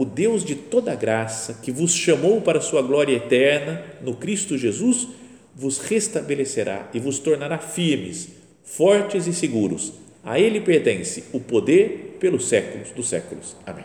o 0.00 0.04
Deus 0.06 0.42
de 0.42 0.54
toda 0.54 0.94
graça, 0.94 1.58
que 1.62 1.70
vos 1.70 1.94
chamou 1.94 2.40
para 2.40 2.56
a 2.56 2.62
sua 2.62 2.80
glória 2.80 3.14
eterna 3.14 3.84
no 4.00 4.16
Cristo 4.16 4.56
Jesus, 4.56 5.08
vos 5.54 5.76
restabelecerá 5.76 6.88
e 6.94 6.98
vos 6.98 7.18
tornará 7.18 7.58
firmes, 7.58 8.30
fortes 8.64 9.26
e 9.26 9.34
seguros. 9.34 9.92
A 10.24 10.40
Ele 10.40 10.58
pertence 10.58 11.24
o 11.34 11.38
poder 11.38 12.16
pelos 12.18 12.48
séculos 12.48 12.88
dos 12.92 13.10
séculos. 13.10 13.54
Amém. 13.66 13.84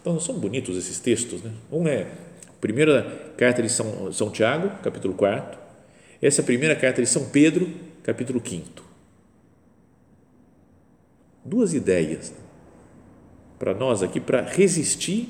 Então, 0.00 0.18
são 0.18 0.36
bonitos 0.36 0.76
esses 0.76 0.98
textos. 0.98 1.40
Né? 1.40 1.52
Um 1.70 1.86
é 1.86 2.08
a 2.48 2.60
primeira 2.60 3.32
carta 3.36 3.62
de 3.62 3.68
São, 3.68 4.12
São 4.12 4.32
Tiago, 4.32 4.82
capítulo 4.82 5.14
4. 5.14 5.56
Essa 6.20 6.40
é 6.40 6.42
a 6.42 6.44
primeira 6.44 6.74
carta 6.74 7.00
de 7.00 7.08
São 7.08 7.28
Pedro, 7.28 7.72
capítulo 8.02 8.42
5. 8.44 8.82
Duas 11.44 11.72
ideias 11.72 12.32
para 13.58 13.74
nós 13.74 14.02
aqui 14.02 14.20
para 14.20 14.42
resistir 14.42 15.28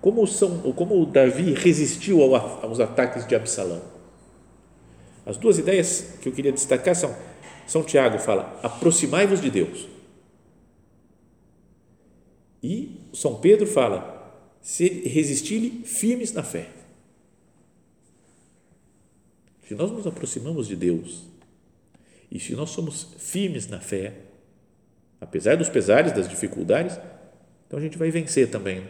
como, 0.00 0.26
São, 0.26 0.72
como 0.72 1.06
Davi 1.06 1.54
resistiu 1.54 2.22
ao, 2.22 2.34
aos 2.64 2.80
ataques 2.80 3.26
de 3.26 3.34
Absalão. 3.34 3.80
As 5.24 5.36
duas 5.36 5.58
ideias 5.58 6.16
que 6.20 6.28
eu 6.28 6.32
queria 6.32 6.50
destacar 6.50 6.96
são: 6.96 7.14
São 7.66 7.84
Tiago 7.84 8.18
fala, 8.18 8.58
aproximai-vos 8.62 9.40
de 9.40 9.50
Deus. 9.50 9.88
E 12.60 13.00
São 13.12 13.36
Pedro 13.36 13.66
fala, 13.66 14.42
resistir-lhe 14.60 15.84
firmes 15.84 16.32
na 16.32 16.42
fé. 16.42 16.68
Se 19.66 19.74
nós 19.74 19.90
nos 19.90 20.06
aproximamos 20.06 20.66
de 20.66 20.76
Deus 20.76 21.24
e 22.30 22.38
se 22.38 22.54
nós 22.54 22.70
somos 22.70 23.14
firmes 23.18 23.68
na 23.68 23.80
fé, 23.80 24.14
apesar 25.20 25.56
dos 25.56 25.68
pesares, 25.68 26.12
das 26.12 26.28
dificuldades, 26.28 26.98
então 27.72 27.78
a 27.78 27.82
gente 27.82 27.96
vai 27.96 28.10
vencer 28.10 28.50
também. 28.50 28.82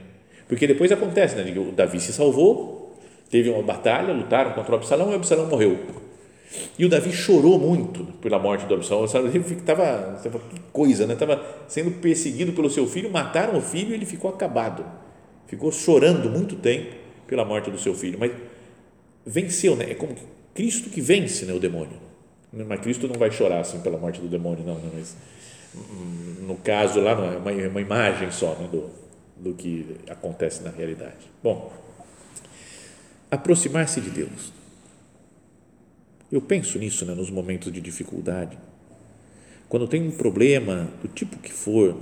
Porque 0.48 0.66
depois 0.66 0.90
acontece, 0.90 1.36
né? 1.36 1.48
O 1.56 1.70
Davi 1.70 2.00
se 2.00 2.12
salvou, 2.12 2.98
teve 3.30 3.48
uma 3.48 3.62
batalha, 3.62 4.12
lutaram 4.12 4.54
contra 4.54 4.72
o 4.72 4.74
Absalão 4.74 5.10
e 5.10 5.12
o 5.12 5.14
Absalão 5.14 5.46
morreu. 5.46 5.78
E 6.76 6.84
o 6.84 6.88
Davi 6.88 7.12
chorou 7.12 7.60
muito 7.60 8.02
pela 8.20 8.40
morte 8.40 8.66
do 8.66 8.74
Absalão. 8.74 9.06
Ele 9.26 9.38
estava, 9.38 10.20
que 10.50 10.60
coisa, 10.72 11.06
né? 11.06 11.12
Estava 11.12 11.40
sendo 11.68 11.92
perseguido 11.92 12.52
pelo 12.54 12.68
seu 12.68 12.84
filho, 12.88 13.08
mataram 13.08 13.56
o 13.56 13.60
filho 13.60 13.92
e 13.92 13.94
ele 13.94 14.04
ficou 14.04 14.28
acabado. 14.28 14.84
Ficou 15.46 15.70
chorando 15.70 16.28
muito 16.28 16.56
tempo 16.56 16.92
pela 17.28 17.44
morte 17.44 17.70
do 17.70 17.78
seu 17.78 17.94
filho. 17.94 18.18
Mas 18.18 18.32
venceu, 19.24 19.76
né? 19.76 19.92
É 19.92 19.94
como 19.94 20.16
Cristo 20.52 20.90
que 20.90 21.00
vence 21.00 21.44
né, 21.44 21.52
o 21.52 21.60
demônio. 21.60 22.00
Mas 22.52 22.80
Cristo 22.80 23.06
não 23.06 23.14
vai 23.14 23.30
chorar 23.30 23.60
assim 23.60 23.78
pela 23.78 23.96
morte 23.96 24.20
do 24.20 24.26
demônio, 24.26 24.64
não. 24.66 24.74
não 24.74 24.90
mas 24.92 25.16
no 25.74 26.56
caso 26.56 27.00
lá 27.00 27.14
não 27.14 27.24
é 27.24 27.36
uma, 27.36 27.68
uma 27.68 27.80
imagem 27.80 28.30
só 28.30 28.54
né, 28.56 28.68
do, 28.68 28.90
do 29.36 29.54
que 29.54 29.96
acontece 30.08 30.62
na 30.62 30.70
realidade. 30.70 31.30
Bom, 31.42 31.72
aproximar-se 33.30 34.00
de 34.00 34.10
Deus. 34.10 34.52
Eu 36.30 36.40
penso 36.40 36.78
nisso 36.78 37.04
né, 37.04 37.14
nos 37.14 37.30
momentos 37.30 37.72
de 37.72 37.80
dificuldade. 37.80 38.58
Quando 39.68 39.88
tem 39.88 40.06
um 40.06 40.10
problema, 40.10 40.88
do 41.00 41.08
tipo 41.08 41.38
que 41.38 41.52
for, 41.52 41.96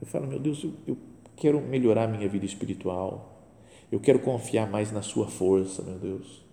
eu 0.00 0.06
falo, 0.06 0.26
meu 0.26 0.38
Deus, 0.38 0.64
eu, 0.64 0.72
eu 0.86 0.98
quero 1.36 1.60
melhorar 1.60 2.08
minha 2.08 2.28
vida 2.28 2.44
espiritual. 2.44 3.44
Eu 3.90 4.00
quero 4.00 4.18
confiar 4.18 4.70
mais 4.70 4.90
na 4.92 5.02
Sua 5.02 5.28
força, 5.28 5.82
meu 5.82 5.98
Deus. 5.98 6.44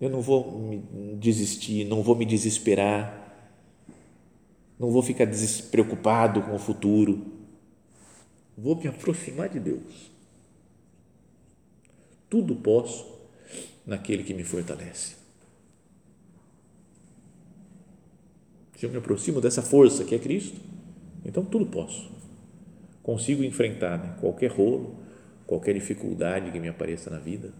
Eu 0.00 0.08
não 0.08 0.20
vou 0.20 0.58
me 0.58 0.82
desistir, 1.16 1.84
não 1.84 2.02
vou 2.02 2.16
me 2.16 2.24
desesperar 2.24 3.29
não 4.80 4.90
vou 4.90 5.02
ficar 5.02 5.26
despreocupado 5.26 6.40
com 6.40 6.54
o 6.54 6.58
futuro. 6.58 7.22
Vou 8.56 8.74
me 8.74 8.86
aproximar 8.88 9.50
de 9.50 9.60
Deus. 9.60 10.10
Tudo 12.30 12.56
posso 12.56 13.06
naquele 13.84 14.24
que 14.24 14.32
me 14.32 14.42
fortalece. 14.42 15.16
Se 18.74 18.86
eu 18.86 18.90
me 18.90 18.96
aproximo 18.96 19.38
dessa 19.38 19.60
força 19.60 20.02
que 20.02 20.14
é 20.14 20.18
Cristo, 20.18 20.58
então 21.26 21.44
tudo 21.44 21.66
posso. 21.66 22.10
Consigo 23.02 23.44
enfrentar 23.44 23.98
né, 23.98 24.16
qualquer 24.18 24.50
rolo, 24.50 24.96
qualquer 25.46 25.74
dificuldade 25.74 26.50
que 26.50 26.58
me 26.58 26.68
apareça 26.68 27.10
na 27.10 27.18
vida. 27.18 27.52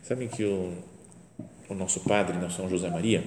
Sabem 0.00 0.28
que 0.28 0.44
o, 0.44 0.76
o 1.68 1.74
nosso 1.74 2.00
padre, 2.00 2.38
né, 2.38 2.48
São 2.50 2.68
José 2.68 2.88
Maria, 2.88 3.24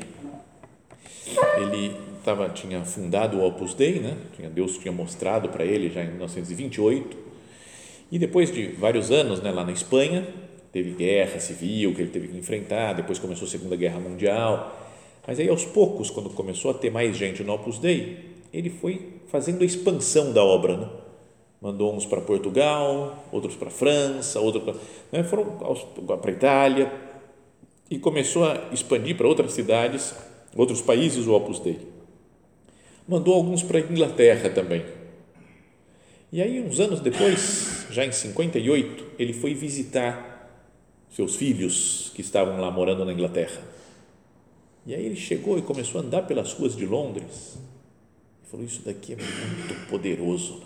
ele 1.58 1.96
tava, 2.24 2.50
tinha 2.50 2.84
fundado 2.84 3.38
o 3.38 3.46
Opus 3.46 3.74
Dei, 3.74 4.00
né? 4.00 4.18
Deus 4.54 4.78
tinha 4.78 4.92
mostrado 4.92 5.50
para 5.50 5.66
ele 5.66 5.90
já 5.90 6.04
em 6.04 6.08
1928, 6.08 7.18
e 8.12 8.20
depois 8.20 8.52
de 8.52 8.68
vários 8.68 9.12
anos 9.12 9.42
né, 9.42 9.52
lá 9.52 9.64
na 9.64 9.72
Espanha, 9.72 10.28
teve 10.72 10.92
guerra 10.92 11.40
civil 11.40 11.94
que 11.94 12.02
ele 12.02 12.12
teve 12.12 12.28
que 12.28 12.38
enfrentar, 12.38 12.94
depois 12.94 13.20
começou 13.20 13.48
a 13.48 13.52
Segunda 13.52 13.76
Guerra 13.76 14.00
Mundial, 14.00 14.76
mas 15.26 15.40
aí 15.40 15.50
aos 15.50 15.66
poucos, 15.66 16.10
quando 16.10 16.30
começou 16.30 16.72
a 16.72 16.74
ter 16.74 16.90
mais 16.90 17.18
gente 17.18 17.44
no 17.44 17.54
Opus 17.54 17.80
Dei, 17.80 18.18
ele 18.54 18.70
foi 18.70 19.14
fazendo 19.28 19.62
a 19.62 19.66
expansão 19.66 20.32
da 20.32 20.44
obra, 20.44 20.78
né? 20.78 20.90
mandou 21.62 21.94
uns 21.94 22.06
para 22.06 22.22
Portugal, 22.22 23.26
outros 23.32 23.56
para 23.56 23.70
França, 23.70 24.40
outros 24.40 24.64
para, 24.64 24.76
né? 25.12 25.24
foram 25.24 25.46
para 26.22 26.32
Itália 26.32 26.92
e 27.90 27.98
começou 27.98 28.46
a 28.46 28.70
expandir 28.72 29.18
para 29.18 29.28
outras 29.28 29.54
cidades, 29.54 30.14
outros 30.58 30.82
países 30.82 31.28
o 31.28 31.34
Opus 31.34 31.60
Dei. 31.60 31.80
Mandou 33.08 33.34
alguns 33.36 33.64
para 33.64 33.78
a 33.78 33.82
Inglaterra 33.82 34.50
também. 34.50 34.84
E 36.32 36.42
aí 36.42 36.60
uns 36.60 36.80
anos 36.80 37.00
depois, 37.00 37.88
já 37.90 38.06
em 38.06 38.12
58, 38.12 39.06
ele 39.18 39.32
foi 39.32 39.54
visitar 39.54 40.36
seus 41.10 41.36
filhos 41.36 42.12
que 42.14 42.22
estavam 42.22 42.60
lá 42.60 42.70
morando 42.70 43.06
na 43.06 43.14
Inglaterra 43.14 43.78
e 44.88 44.96
aí 44.96 45.06
ele 45.06 45.18
chegou 45.18 45.60
e 45.60 45.62
começou 45.62 46.00
a 46.00 46.04
andar 46.04 46.22
pelas 46.22 46.54
ruas 46.54 46.74
de 46.74 46.86
Londres. 46.86 47.58
E 48.42 48.50
falou: 48.50 48.66
Isso 48.66 48.82
daqui 48.84 49.12
é 49.12 49.16
muito 49.18 49.90
poderoso. 49.90 50.64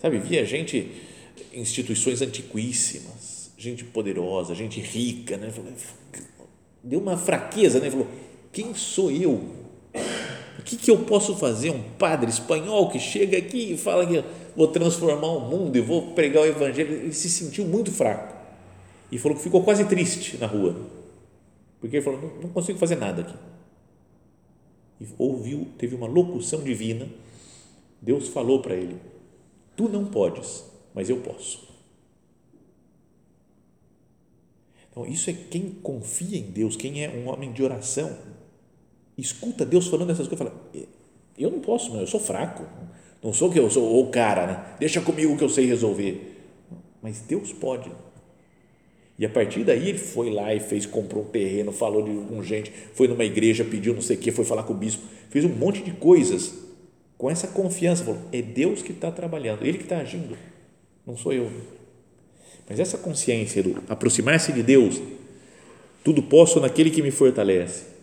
Sabe, 0.00 0.18
via 0.18 0.46
gente, 0.46 0.90
instituições 1.52 2.22
antiquíssimas, 2.22 3.52
gente 3.58 3.84
poderosa, 3.84 4.54
gente 4.54 4.80
rica. 4.80 5.36
Né? 5.36 5.52
Deu 6.82 7.00
uma 7.00 7.18
fraqueza, 7.18 7.78
né? 7.80 7.90
Falou: 7.90 8.08
Quem 8.52 8.74
sou 8.74 9.10
eu? 9.10 9.42
O 10.58 10.62
que, 10.62 10.76
que 10.76 10.90
eu 10.90 10.98
posso 11.04 11.36
fazer? 11.36 11.70
Um 11.70 11.82
padre 11.98 12.30
espanhol 12.30 12.90
que 12.90 12.98
chega 12.98 13.38
aqui 13.38 13.72
e 13.72 13.76
fala 13.76 14.06
que 14.06 14.22
vou 14.56 14.68
transformar 14.68 15.28
o 15.28 15.40
mundo 15.40 15.76
e 15.76 15.80
vou 15.80 16.12
pregar 16.12 16.42
o 16.42 16.46
evangelho. 16.46 16.92
Ele 16.92 17.12
se 17.12 17.30
sentiu 17.30 17.64
muito 17.64 17.90
fraco 17.90 18.36
e 19.10 19.18
falou 19.18 19.36
que 19.36 19.42
ficou 19.42 19.62
quase 19.62 19.84
triste 19.84 20.36
na 20.36 20.46
rua 20.46 20.76
porque 21.80 21.96
ele 21.96 22.04
falou: 22.04 22.20
não, 22.20 22.42
não 22.42 22.48
consigo 22.50 22.78
fazer 22.78 22.96
nada 22.96 23.22
aqui. 23.22 23.34
E 25.00 25.06
ouviu, 25.16 25.68
teve 25.78 25.94
uma 25.94 26.06
locução 26.06 26.62
divina. 26.62 27.08
Deus 28.00 28.28
falou 28.28 28.60
para 28.60 28.74
ele: 28.74 28.96
Tu 29.76 29.88
não 29.88 30.06
podes, 30.06 30.64
mas 30.94 31.08
eu 31.08 31.18
posso. 31.20 31.68
Então, 34.90 35.06
isso 35.06 35.30
é 35.30 35.32
quem 35.32 35.70
confia 35.70 36.38
em 36.38 36.50
Deus, 36.50 36.76
quem 36.76 37.04
é 37.04 37.08
um 37.08 37.28
homem 37.28 37.52
de 37.52 37.62
oração. 37.62 38.16
Escuta 39.18 39.66
Deus 39.66 39.88
falando 39.88 40.10
essas 40.10 40.28
coisas 40.28 40.46
fala: 40.46 40.60
Eu 41.36 41.50
não 41.50 41.58
posso, 41.58 41.94
eu 41.96 42.06
sou 42.06 42.20
fraco. 42.20 42.64
Não 43.20 43.32
sou 43.32 43.50
que 43.50 43.58
eu 43.58 43.68
sou 43.68 44.00
o 44.00 44.10
cara, 44.10 44.46
né? 44.46 44.64
Deixa 44.78 45.00
comigo 45.00 45.36
que 45.36 45.42
eu 45.42 45.48
sei 45.48 45.66
resolver. 45.66 46.36
Mas 47.02 47.20
Deus 47.20 47.52
pode. 47.52 47.90
E 49.18 49.26
a 49.26 49.28
partir 49.28 49.64
daí 49.64 49.88
ele 49.88 49.98
foi 49.98 50.30
lá 50.30 50.54
e 50.54 50.60
fez, 50.60 50.86
comprou 50.86 51.24
um 51.24 51.26
terreno, 51.26 51.72
falou 51.72 52.02
de 52.02 52.14
com 52.28 52.40
gente, 52.40 52.72
foi 52.94 53.08
numa 53.08 53.24
igreja, 53.24 53.64
pediu 53.64 53.92
não 53.92 54.00
sei 54.00 54.16
o 54.16 54.18
que, 54.20 54.30
foi 54.30 54.44
falar 54.44 54.62
com 54.62 54.72
o 54.72 54.76
bispo, 54.76 55.02
fez 55.28 55.44
um 55.44 55.48
monte 55.48 55.82
de 55.82 55.90
coisas 55.90 56.54
com 57.16 57.28
essa 57.28 57.48
confiança. 57.48 58.04
Falou, 58.04 58.20
é 58.32 58.40
Deus 58.40 58.80
que 58.80 58.92
está 58.92 59.10
trabalhando, 59.10 59.64
Ele 59.64 59.78
que 59.78 59.84
está 59.84 59.98
agindo, 59.98 60.38
não 61.04 61.16
sou 61.16 61.32
eu. 61.32 61.50
Mas 62.68 62.78
essa 62.78 62.96
consciência 62.96 63.60
do 63.60 63.82
aproximar-se 63.88 64.52
de 64.52 64.62
Deus, 64.62 65.00
tudo 66.04 66.22
posso 66.22 66.60
naquele 66.60 66.90
que 66.90 67.02
me 67.02 67.10
fortalece. 67.10 67.97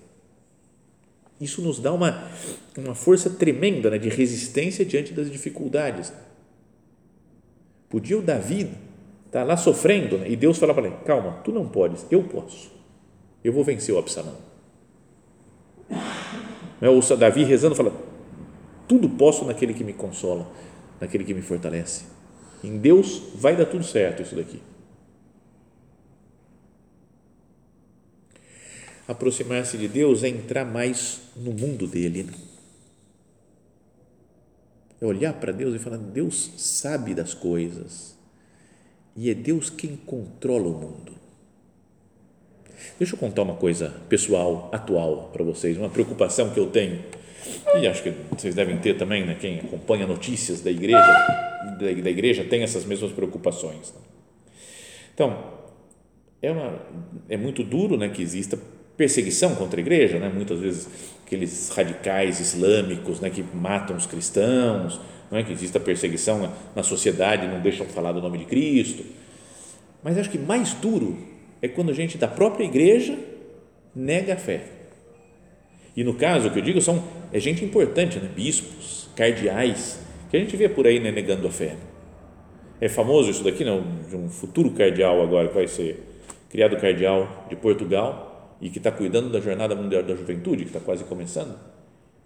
Isso 1.40 1.62
nos 1.62 1.80
dá 1.80 1.92
uma, 1.92 2.30
uma 2.78 2.96
força 2.96 3.30
tremenda 3.30 3.90
né, 3.90 3.98
de 3.98 4.10
resistência 4.10 4.86
diante 4.86 5.14
das 5.14 5.30
dificuldades. 5.30 6.14
Podia 7.90 8.18
o 8.18 8.22
Davi 8.22 8.70
está 9.26 9.44
lá 9.44 9.58
sofrendo, 9.58 10.18
né? 10.18 10.30
e 10.30 10.36
Deus 10.36 10.58
fala 10.58 10.74
para 10.74 10.88
ele: 10.88 10.96
calma, 11.06 11.40
tu 11.44 11.52
não 11.52 11.68
podes, 11.68 12.06
eu 12.10 12.24
posso, 12.24 12.72
eu 13.44 13.52
vou 13.52 13.64
vencer 13.64 13.94
o 13.94 13.98
Absalão. 13.98 14.38
Né? 16.80 16.90
O 16.90 17.02
Davi 17.18 17.44
rezando 17.44 17.76
fala: 17.76 17.94
tudo 18.88 19.10
posso 19.10 19.44
naquele 19.44 19.74
que 19.74 19.84
me 19.84 19.94
consola, 19.94 20.48
naquele 21.02 21.26
que 21.26 21.34
me 21.34 21.42
fortalece. 21.42 22.06
Em 22.64 22.78
Deus 22.78 23.22
vai 23.36 23.56
dar 23.56 23.66
tudo 23.66 23.84
certo 23.84 24.22
isso 24.22 24.36
daqui. 24.36 24.62
Aproximar-se 29.08 29.78
de 29.78 29.88
Deus 29.88 30.24
é 30.24 30.30
entrar 30.30 30.66
mais 30.66 31.22
no 31.36 31.52
mundo 31.52 31.86
dele. 31.88 32.24
Né? 32.24 32.34
É 35.02 35.06
olhar 35.06 35.34
para 35.34 35.52
Deus 35.52 35.76
e 35.76 35.80
falar: 35.80 35.98
Deus 35.98 36.52
sabe 36.58 37.14
das 37.14 37.34
coisas 37.34 38.16
e 39.16 39.30
é 39.30 39.34
Deus 39.34 39.70
quem 39.70 39.96
controla 39.96 40.68
o 40.68 40.74
mundo. 40.74 41.14
Deixa 42.98 43.16
eu 43.16 43.20
contar 43.20 43.44
uma 43.44 43.56
coisa 43.56 43.90
pessoal, 44.10 44.70
atual 44.72 45.30
para 45.32 45.44
vocês, 45.44 45.78
uma 45.78 45.90
preocupação 45.90 46.50
que 46.52 46.60
eu 46.60 46.68
tenho 46.68 47.04
e 47.76 47.88
acho 47.88 48.04
que 48.04 48.14
vocês 48.32 48.56
devem 48.56 48.78
ter 48.78 48.98
também, 48.98 49.26
né? 49.26 49.36
Quem 49.40 49.60
acompanha 49.60 50.08
notícias 50.08 50.62
da 50.62 50.72
igreja, 50.72 50.98
da, 51.80 51.92
da 52.02 52.10
igreja 52.10 52.44
tem 52.44 52.64
essas 52.64 52.86
mesmas 52.86 53.12
preocupações. 53.12 53.94
Né? 53.94 54.02
Então, 55.14 55.54
é, 56.42 56.52
uma, 56.52 56.80
é 57.30 57.38
muito 57.38 57.64
duro, 57.64 57.98
né, 57.98 58.10
que 58.10 58.22
exista 58.22 58.58
perseguição 58.98 59.56
contra 59.56 59.80
a 59.80 59.82
igreja, 59.82 60.20
né? 60.20 60.32
Muitas 60.34 60.60
vezes 60.60 60.88
aqueles 61.26 61.70
radicais 61.70 62.40
islâmicos, 62.40 63.20
né, 63.20 63.30
que 63.30 63.44
matam 63.54 63.96
os 63.96 64.06
cristãos, 64.06 65.00
não 65.32 65.40
é 65.40 65.44
que 65.44 65.52
exista 65.52 65.80
perseguição 65.80 66.54
na 66.76 66.84
sociedade, 66.84 67.48
não 67.48 67.60
deixam 67.60 67.86
falar 67.88 68.12
do 68.12 68.22
nome 68.22 68.38
de 68.38 68.46
Cristo. 68.46 69.04
Mas 70.04 70.18
acho 70.18 70.30
que 70.30 70.38
mais 70.38 70.74
duro 70.74 71.18
é 71.62 71.68
quando 71.68 71.90
a 71.90 71.94
gente 71.94 72.18
da 72.18 72.28
própria 72.28 72.64
igreja 72.64 73.18
nega 73.96 74.36
a 74.36 74.38
fé. 74.38 74.66
E 75.98 76.04
no 76.04 76.14
caso, 76.14 76.48
o 76.48 76.52
que 76.52 76.60
eu 76.60 76.64
digo 76.64 76.80
são 76.80 77.04
é 77.34 77.40
gente 77.40 77.66
importante, 77.66 78.20
né? 78.20 78.30
bispos, 78.34 79.10
cardeais, 79.16 80.00
que 80.30 80.38
a 80.38 80.40
gente 80.40 80.56
vê 80.56 80.70
por 80.70 80.86
aí 80.86 81.00
né, 81.00 81.12
negando 81.12 81.48
a 81.48 81.52
fé. 81.52 81.76
É 82.80 82.88
famoso 82.88 83.32
isso 83.32 83.44
daqui, 83.44 83.64
não? 83.64 83.84
De 84.08 84.16
um 84.16 84.30
futuro 84.30 84.70
cardeal 84.72 85.22
agora 85.24 85.48
que 85.48 85.56
vai 85.56 85.68
ser 85.68 86.04
criado 86.50 86.78
cardeal 86.78 87.48
de 87.50 87.56
Portugal 87.56 88.35
e 88.66 88.70
que 88.70 88.80
está 88.80 88.92
cuidando 88.92 89.30
da 89.30 89.40
Jornada 89.40 89.76
Mundial 89.76 90.04
da 90.04 90.16
Juventude, 90.16 90.64
que 90.64 90.70
está 90.70 90.80
quase 90.80 91.04
começando, 91.04 91.58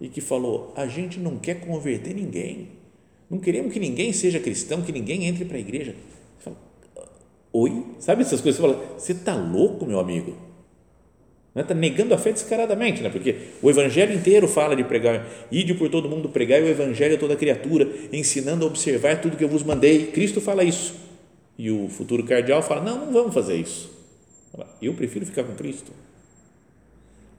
e 0.00 0.08
que 0.08 0.20
falou: 0.20 0.72
a 0.76 0.86
gente 0.86 1.20
não 1.20 1.38
quer 1.38 1.60
converter 1.60 2.14
ninguém 2.14 2.80
não 3.30 3.38
queremos 3.38 3.72
que 3.72 3.78
ninguém 3.78 4.12
seja 4.12 4.40
cristão, 4.40 4.82
que 4.82 4.90
ninguém 4.90 5.26
entre 5.26 5.44
para 5.44 5.56
a 5.56 5.60
igreja. 5.60 5.94
Fala, 6.40 6.56
oi? 7.52 7.84
Sabe 8.00 8.22
essas 8.22 8.40
coisas? 8.40 8.60
Você 8.60 8.66
fala, 8.66 8.98
você 8.98 9.12
está 9.12 9.36
louco, 9.36 9.86
meu 9.86 10.00
amigo? 10.00 10.36
Está 11.54 11.74
negando 11.74 12.12
a 12.14 12.18
fé 12.18 12.32
descaradamente, 12.32 13.02
né? 13.02 13.10
porque 13.10 13.36
o 13.60 13.68
evangelho 13.70 14.14
inteiro 14.14 14.48
fala 14.48 14.74
de 14.74 14.82
pregar, 14.82 15.26
ide 15.50 15.74
por 15.74 15.90
todo 15.90 16.08
mundo 16.08 16.28
pregar 16.28 16.62
o 16.62 16.66
evangelho 16.66 17.16
a 17.16 17.18
toda 17.18 17.36
criatura, 17.36 17.88
ensinando 18.12 18.64
a 18.64 18.68
observar 18.68 19.20
tudo 19.20 19.36
que 19.36 19.44
eu 19.44 19.48
vos 19.48 19.62
mandei. 19.62 20.06
Cristo 20.06 20.40
fala 20.40 20.64
isso. 20.64 20.94
E 21.58 21.70
o 21.70 21.88
futuro 21.88 22.24
cardeal 22.24 22.62
fala: 22.62 22.82
não, 22.82 23.06
não 23.06 23.12
vamos 23.12 23.34
fazer 23.34 23.56
isso. 23.56 23.90
Eu 24.80 24.94
prefiro 24.94 25.26
ficar 25.26 25.44
com 25.44 25.54
Cristo. 25.54 25.92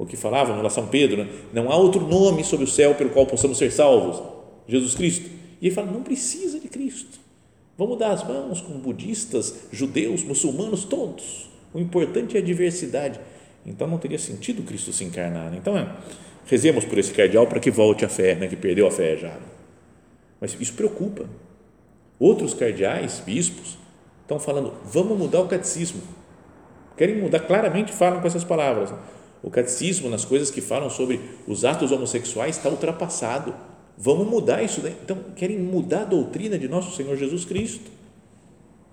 O 0.02 0.06
que 0.08 0.18
falava 0.18 0.56
no 0.56 0.68
São 0.72 0.88
Pedro, 0.88 1.24
né? 1.24 1.30
não 1.54 1.72
há 1.72 1.76
outro 1.76 2.02
nome 2.08 2.44
sob 2.44 2.64
o 2.64 2.68
céu 2.68 2.96
pelo 2.96 3.12
qual 3.12 3.28
possamos 3.28 3.60
ser 3.60 3.72
salvos. 3.72 4.20
Jesus 4.68 4.96
Cristo. 4.96 5.30
E 5.62 5.68
ele 5.68 5.76
fala: 5.76 5.92
não 5.92 6.02
precisa 6.02 6.60
de 6.60 6.68
Cristo. 6.68 7.20
Vamos 7.78 8.00
dar 8.00 8.10
as 8.10 8.28
mãos 8.28 8.62
com 8.62 8.74
budistas, 8.80 9.68
judeus, 9.72 10.24
muçulmanos, 10.24 10.86
todos. 10.86 11.52
O 11.72 11.80
importante 11.80 12.36
é 12.36 12.40
a 12.40 12.44
diversidade. 12.44 13.20
Então 13.64 13.88
não 13.88 14.00
teria 14.00 14.18
sentido 14.18 14.64
Cristo 14.64 14.92
se 14.92 15.04
encarnar. 15.04 15.52
Né? 15.52 15.58
Então, 15.62 15.78
é, 15.78 15.88
rezemos 16.48 16.84
por 16.84 16.98
esse 16.98 17.14
cardeal 17.14 17.46
para 17.46 17.60
que 17.60 17.70
volte 17.70 18.04
a 18.04 18.10
fé, 18.10 18.34
né? 18.34 18.48
que 18.48 18.56
perdeu 18.56 18.88
a 18.88 18.92
fé 18.92 19.16
já. 19.18 19.38
Mas 20.40 20.58
isso 20.60 20.74
preocupa. 20.74 21.30
Outros 22.20 22.56
cardeais, 22.56 23.22
bispos, 23.24 23.78
estão 24.24 24.40
falando: 24.40 24.74
vamos 24.84 25.16
mudar 25.16 25.42
o 25.42 25.48
catecismo. 25.48 26.02
Querem 26.98 27.22
mudar, 27.22 27.42
claramente 27.42 27.92
falam 27.92 28.20
com 28.20 28.26
essas 28.26 28.44
palavras. 28.44 28.92
O 29.44 29.50
catecismo, 29.50 30.10
nas 30.10 30.24
coisas 30.24 30.52
que 30.52 30.62
falam 30.62 30.90
sobre 30.90 31.20
os 31.48 31.66
atos 31.66 31.92
homossexuais, 31.92 32.58
está 32.58 32.70
ultrapassado. 32.70 33.54
Vamos 33.98 34.28
mudar 34.28 34.62
isso. 34.62 34.82
Daí. 34.82 34.96
Então, 35.04 35.18
querem 35.36 35.58
mudar 35.58 36.02
a 36.02 36.06
doutrina 36.06 36.58
de 36.58 36.68
nosso 36.68 36.96
Senhor 36.96 37.16
Jesus 37.18 37.46
Cristo 37.46 37.90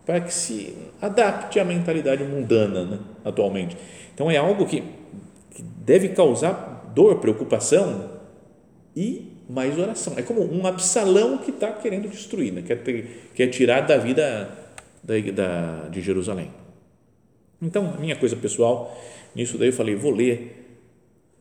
para 0.06 0.22
que 0.22 0.32
se 0.32 0.74
adapte 1.02 1.60
à 1.60 1.64
mentalidade 1.64 2.24
mundana 2.24 2.84
né, 2.84 2.98
atualmente. 3.24 3.76
Então, 4.14 4.30
é 4.30 4.38
algo 4.38 4.64
que, 4.64 4.82
que 5.50 5.62
deve 5.62 6.08
causar 6.08 6.90
dor, 6.94 7.16
preocupação 7.16 8.10
e 8.96 9.30
mais 9.48 9.78
oração. 9.78 10.14
É 10.16 10.22
como 10.22 10.42
um 10.42 10.66
Absalão 10.66 11.38
que 11.38 11.50
está 11.50 11.72
querendo 11.72 12.08
destruir, 12.08 12.52
né? 12.52 12.62
quer, 12.66 12.82
ter, 12.82 13.30
quer 13.34 13.48
tirar 13.48 13.82
da 13.82 13.98
vida 13.98 14.48
da, 15.02 15.14
da, 15.32 15.88
de 15.88 16.00
Jerusalém. 16.00 16.50
Então, 17.60 17.92
a 17.96 18.00
minha 18.00 18.16
coisa 18.16 18.36
pessoal, 18.36 18.96
nisso 19.34 19.58
daí 19.58 19.68
eu 19.68 19.72
falei, 19.72 19.94
vou 19.94 20.10
ler, 20.10 20.80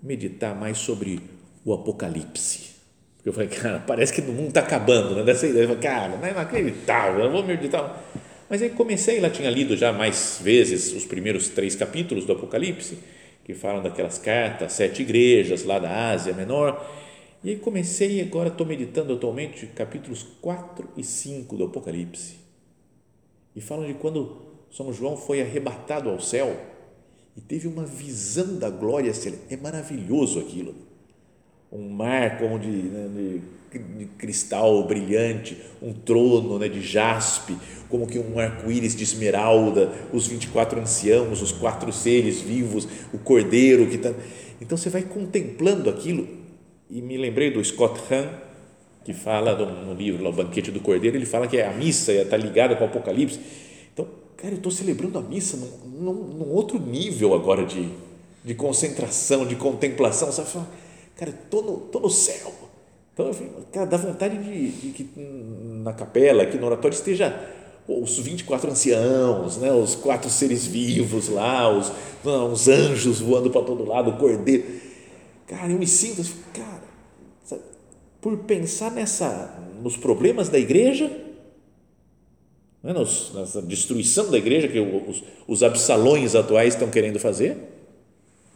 meditar 0.02 0.56
mais 0.56 0.78
sobre 0.78 1.20
o 1.66 1.74
Apocalipse. 1.74 2.76
Porque 3.18 3.30
eu 3.30 3.34
falei, 3.34 3.50
cara, 3.50 3.80
parece 3.80 4.14
que 4.14 4.22
o 4.22 4.34
mundo 4.34 4.50
está 4.50 4.62
acabando, 4.62 5.16
né? 5.16 5.24
Dessa 5.24 5.48
ideia, 5.48 5.64
eu 5.64 5.68
falei, 5.68 5.84
cara, 5.84 6.18
não 6.18 6.26
é 6.26 6.32
inacreditável, 6.32 7.26
eu 7.26 7.32
vou 7.32 7.44
meditar. 7.44 8.04
Mas 8.50 8.62
aí 8.62 8.70
comecei, 8.70 9.20
lá 9.20 9.30
tinha 9.30 9.50
lido 9.50 9.76
já 9.76 9.92
mais 9.92 10.40
vezes 10.42 10.94
os 10.94 11.06
primeiros 11.06 11.50
três 11.50 11.76
capítulos 11.76 12.26
do 12.26 12.34
Apocalipse, 12.34 12.98
que 13.44 13.54
falam 13.54 13.84
daquelas 13.84 14.18
cartas, 14.18 14.74
sete 14.74 15.02
igrejas 15.02 15.64
lá 15.64 15.80
da 15.80 16.12
Ásia 16.12 16.34
Menor, 16.34 16.86
e 17.44 17.52
aí 17.52 17.56
comecei, 17.58 18.22
agora 18.22 18.50
estou 18.50 18.66
meditando 18.66 19.14
atualmente, 19.14 19.68
capítulos 19.68 20.26
4 20.42 20.90
e 20.98 21.04
5 21.04 21.56
do 21.56 21.66
Apocalipse. 21.66 22.36
E 23.56 23.62
falam 23.62 23.86
de 23.86 23.94
quando 23.94 24.42
são 24.72 24.92
João 24.92 25.18
foi 25.18 25.42
arrebatado 25.42 26.10
ao 26.10 26.20
céu 26.20 26.56
e 27.38 27.42
teve 27.42 27.68
uma 27.68 27.86
visão 27.86 28.58
da 28.58 28.70
glória 28.70 29.14
celeste. 29.14 29.46
É 29.52 29.56
maravilhoso 29.56 30.40
aquilo. 30.40 30.74
Um 31.72 31.88
mar 31.90 32.40
como 32.40 32.58
de, 32.58 32.68
né, 32.68 33.42
de, 33.70 34.06
cristal 34.18 34.88
brilhante, 34.88 35.56
um 35.82 35.94
trono 35.94 36.58
né, 36.58 36.68
de 36.68 36.82
jaspe, 36.82 37.56
como 37.90 38.08
que 38.08 38.18
um 38.18 38.40
arco-íris 38.40 38.96
de 38.96 39.04
esmeralda, 39.04 39.94
os 40.12 40.26
24 40.26 40.80
anciãos, 40.80 41.42
os 41.42 41.52
quatro 41.52 41.92
seres 41.94 42.42
vivos, 42.42 42.88
o 43.14 43.20
cordeiro 43.20 43.88
que 43.88 43.98
está. 43.98 44.14
Então 44.60 44.76
você 44.76 44.90
vai 44.90 45.04
contemplando 45.04 45.90
aquilo. 45.90 46.28
E 46.90 47.02
me 47.02 47.18
lembrei 47.18 47.52
do 47.52 47.64
Scott 47.64 48.02
Hahn, 48.12 48.30
que 49.04 49.14
fala 49.14 49.56
no 49.56 49.94
livro, 49.94 50.28
O 50.28 50.32
Banquete 50.32 50.72
do 50.72 50.80
Cordeiro, 50.80 51.16
ele 51.16 51.26
fala 51.26 51.48
que 51.48 51.62
a 51.62 51.72
missa 51.72 52.12
está 52.14 52.36
ligada 52.36 52.76
com 52.76 52.84
o 52.84 52.88
Apocalipse 52.88 53.40
cara, 54.38 54.54
eu 54.54 54.58
estou 54.58 54.72
celebrando 54.72 55.18
a 55.18 55.22
missa 55.22 55.58
num, 55.58 56.00
num, 56.00 56.14
num, 56.14 56.50
outro 56.52 56.80
nível 56.80 57.34
agora 57.34 57.66
de, 57.66 57.90
de 58.44 58.54
concentração, 58.56 59.46
de 59.46 59.56
contemplação, 59.56 60.32
sabe? 60.32 60.66
Cara, 61.16 61.32
estou 61.32 61.64
no, 61.64 61.78
tô 61.78 62.00
no 62.00 62.10
céu. 62.10 62.54
Então, 63.14 63.32
cara, 63.72 63.88
dá 63.88 63.98
vontade 63.98 64.38
de, 64.38 64.70
de 64.70 64.90
que 64.92 65.10
na 65.18 65.92
capela, 65.92 66.44
aqui 66.44 66.58
no 66.58 66.68
oratório, 66.68 66.94
esteja 66.94 67.36
os 67.88 68.20
24 68.20 68.70
anciãos, 68.70 69.58
né, 69.58 69.72
os 69.72 69.96
quatro 69.96 70.30
seres 70.30 70.66
vivos 70.66 71.30
lá, 71.30 71.70
os, 71.70 71.92
não, 72.24 72.52
os 72.52 72.68
anjos 72.68 73.20
voando 73.20 73.50
para 73.50 73.64
todo 73.64 73.86
lado, 73.86 74.12
o 74.12 74.18
cordeiro. 74.18 74.66
Cara, 75.48 75.72
eu 75.72 75.80
me 75.80 75.88
sinto, 75.88 76.22
cara, 76.54 76.84
sabe, 77.44 77.62
por 78.22 78.38
pensar 78.40 78.92
nessa, 78.92 79.58
nos 79.82 79.96
problemas 79.96 80.50
da 80.50 80.60
igreja, 80.60 81.10
né, 82.94 82.94
nessa 83.34 83.62
destruição 83.62 84.32
da 84.32 84.38
igreja 84.38 84.68
que 84.68 84.80
os, 84.80 85.24
os 85.46 85.62
absalões 85.62 86.36
atuais 86.36 86.74
estão 86.74 86.90
querendo 86.90 87.20
fazer. 87.20 87.58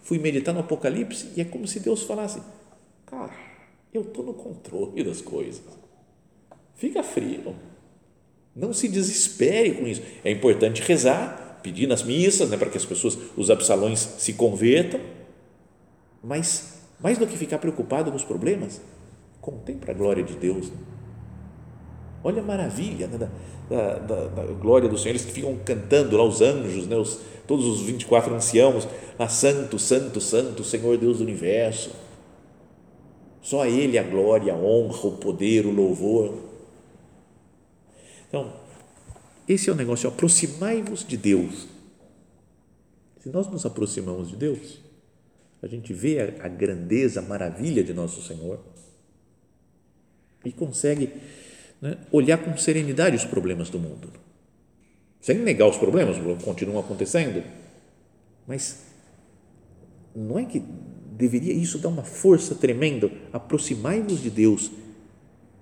Fui 0.04 0.18
meditar 0.18 0.54
no 0.54 0.62
Apocalipse 0.62 1.32
e 1.36 1.42
é 1.42 1.46
como 1.46 1.68
se 1.68 1.80
Deus 1.80 2.04
falasse: 2.04 2.42
Cara, 3.06 3.34
eu 3.94 4.02
estou 4.02 4.24
no 4.24 4.34
controle 4.34 5.04
das 5.04 5.22
coisas. 5.22 5.62
Fica 6.76 7.04
frio. 7.04 7.54
Não 8.56 8.74
se 8.74 8.88
desespere 8.88 9.74
com 9.74 9.88
isso. 9.88 10.02
É 10.24 10.32
importante 10.32 10.82
rezar, 10.82 11.60
pedir 11.62 11.88
nas 11.88 12.04
missas, 12.04 12.50
né, 12.50 12.58
para 12.58 12.70
que 12.70 12.78
as 12.78 12.86
pessoas, 12.86 13.18
os 13.36 13.50
absalões, 13.50 14.00
se 14.00 14.34
convertam. 14.34 15.00
Mas, 16.24 16.82
mais 17.00 17.18
do 17.18 17.28
que 17.28 17.38
ficar 17.38 17.60
preocupado 17.60 18.12
com 18.12 18.18
os 18.18 18.24
problemas, 18.24 18.82
contempla 19.42 19.92
a 19.94 19.98
glória 19.98 20.24
de 20.24 20.36
Deus. 20.36 20.70
Né? 20.70 20.78
Olha 22.24 22.42
a 22.42 22.46
maravilha 22.46 23.08
né, 23.08 23.18
da, 23.18 23.98
da, 23.98 24.28
da, 24.28 24.44
glória 24.54 24.88
do 24.88 24.98
Senhor, 24.98 25.12
eles 25.12 25.26
ficam 25.26 25.58
cantando 25.66 26.16
lá, 26.16 26.24
os 26.24 26.42
anjos, 26.42 26.86
né, 26.88 26.96
os, 26.96 27.20
todos 27.48 27.66
os 27.66 27.82
24 27.82 28.34
anciãos, 28.34 28.88
lá, 29.18 29.28
Santo, 29.28 29.80
Santo, 29.80 30.22
Santo, 30.22 30.64
Senhor 30.64 30.98
Deus 30.98 31.18
do 31.18 31.24
universo. 31.24 31.92
Só 33.42 33.64
a 33.64 33.68
Ele 33.68 33.98
a 33.98 34.04
glória, 34.04 34.54
a 34.54 34.56
honra, 34.56 35.08
o 35.08 35.18
poder, 35.18 35.66
o 35.66 35.72
louvor. 35.72 36.38
Então, 38.28 38.54
esse 39.48 39.70
é 39.70 39.74
o 39.74 39.76
negócio, 39.76 40.08
aproximai-vos 40.08 41.06
de 41.06 41.18
Deus. 41.18 41.68
Se 43.20 43.30
nós 43.30 43.48
nos 43.48 43.66
aproximamos 43.66 44.30
de 44.30 44.36
Deus, 44.36 44.80
a 45.62 45.68
gente 45.68 45.92
vê 45.92 46.20
a, 46.20 46.46
a 46.46 46.48
grandeza, 46.48 47.20
a 47.20 47.24
maravilha 47.24 47.84
de 47.84 47.94
nosso 47.94 48.22
Senhor 48.22 48.60
e 50.44 50.52
consegue 50.52 51.10
né, 51.82 51.98
olhar 52.12 52.38
com 52.38 52.56
serenidade 52.58 53.16
os 53.16 53.26
problemas 53.26 53.70
do 53.70 53.80
mundo. 53.80 54.10
Sem 55.20 55.38
negar 55.40 55.68
os 55.68 55.78
problemas, 55.78 56.18
continuam 56.44 56.80
acontecendo, 56.80 57.44
mas 58.48 58.84
não 60.16 60.38
é 60.40 60.46
que 60.46 60.64
deveria 61.12 61.54
isso 61.54 61.78
dar 61.78 61.90
uma 61.90 62.04
força 62.04 62.56
tremenda? 62.56 63.10
Aproximai-vos 63.32 64.22
de 64.22 64.30
Deus. 64.30 64.72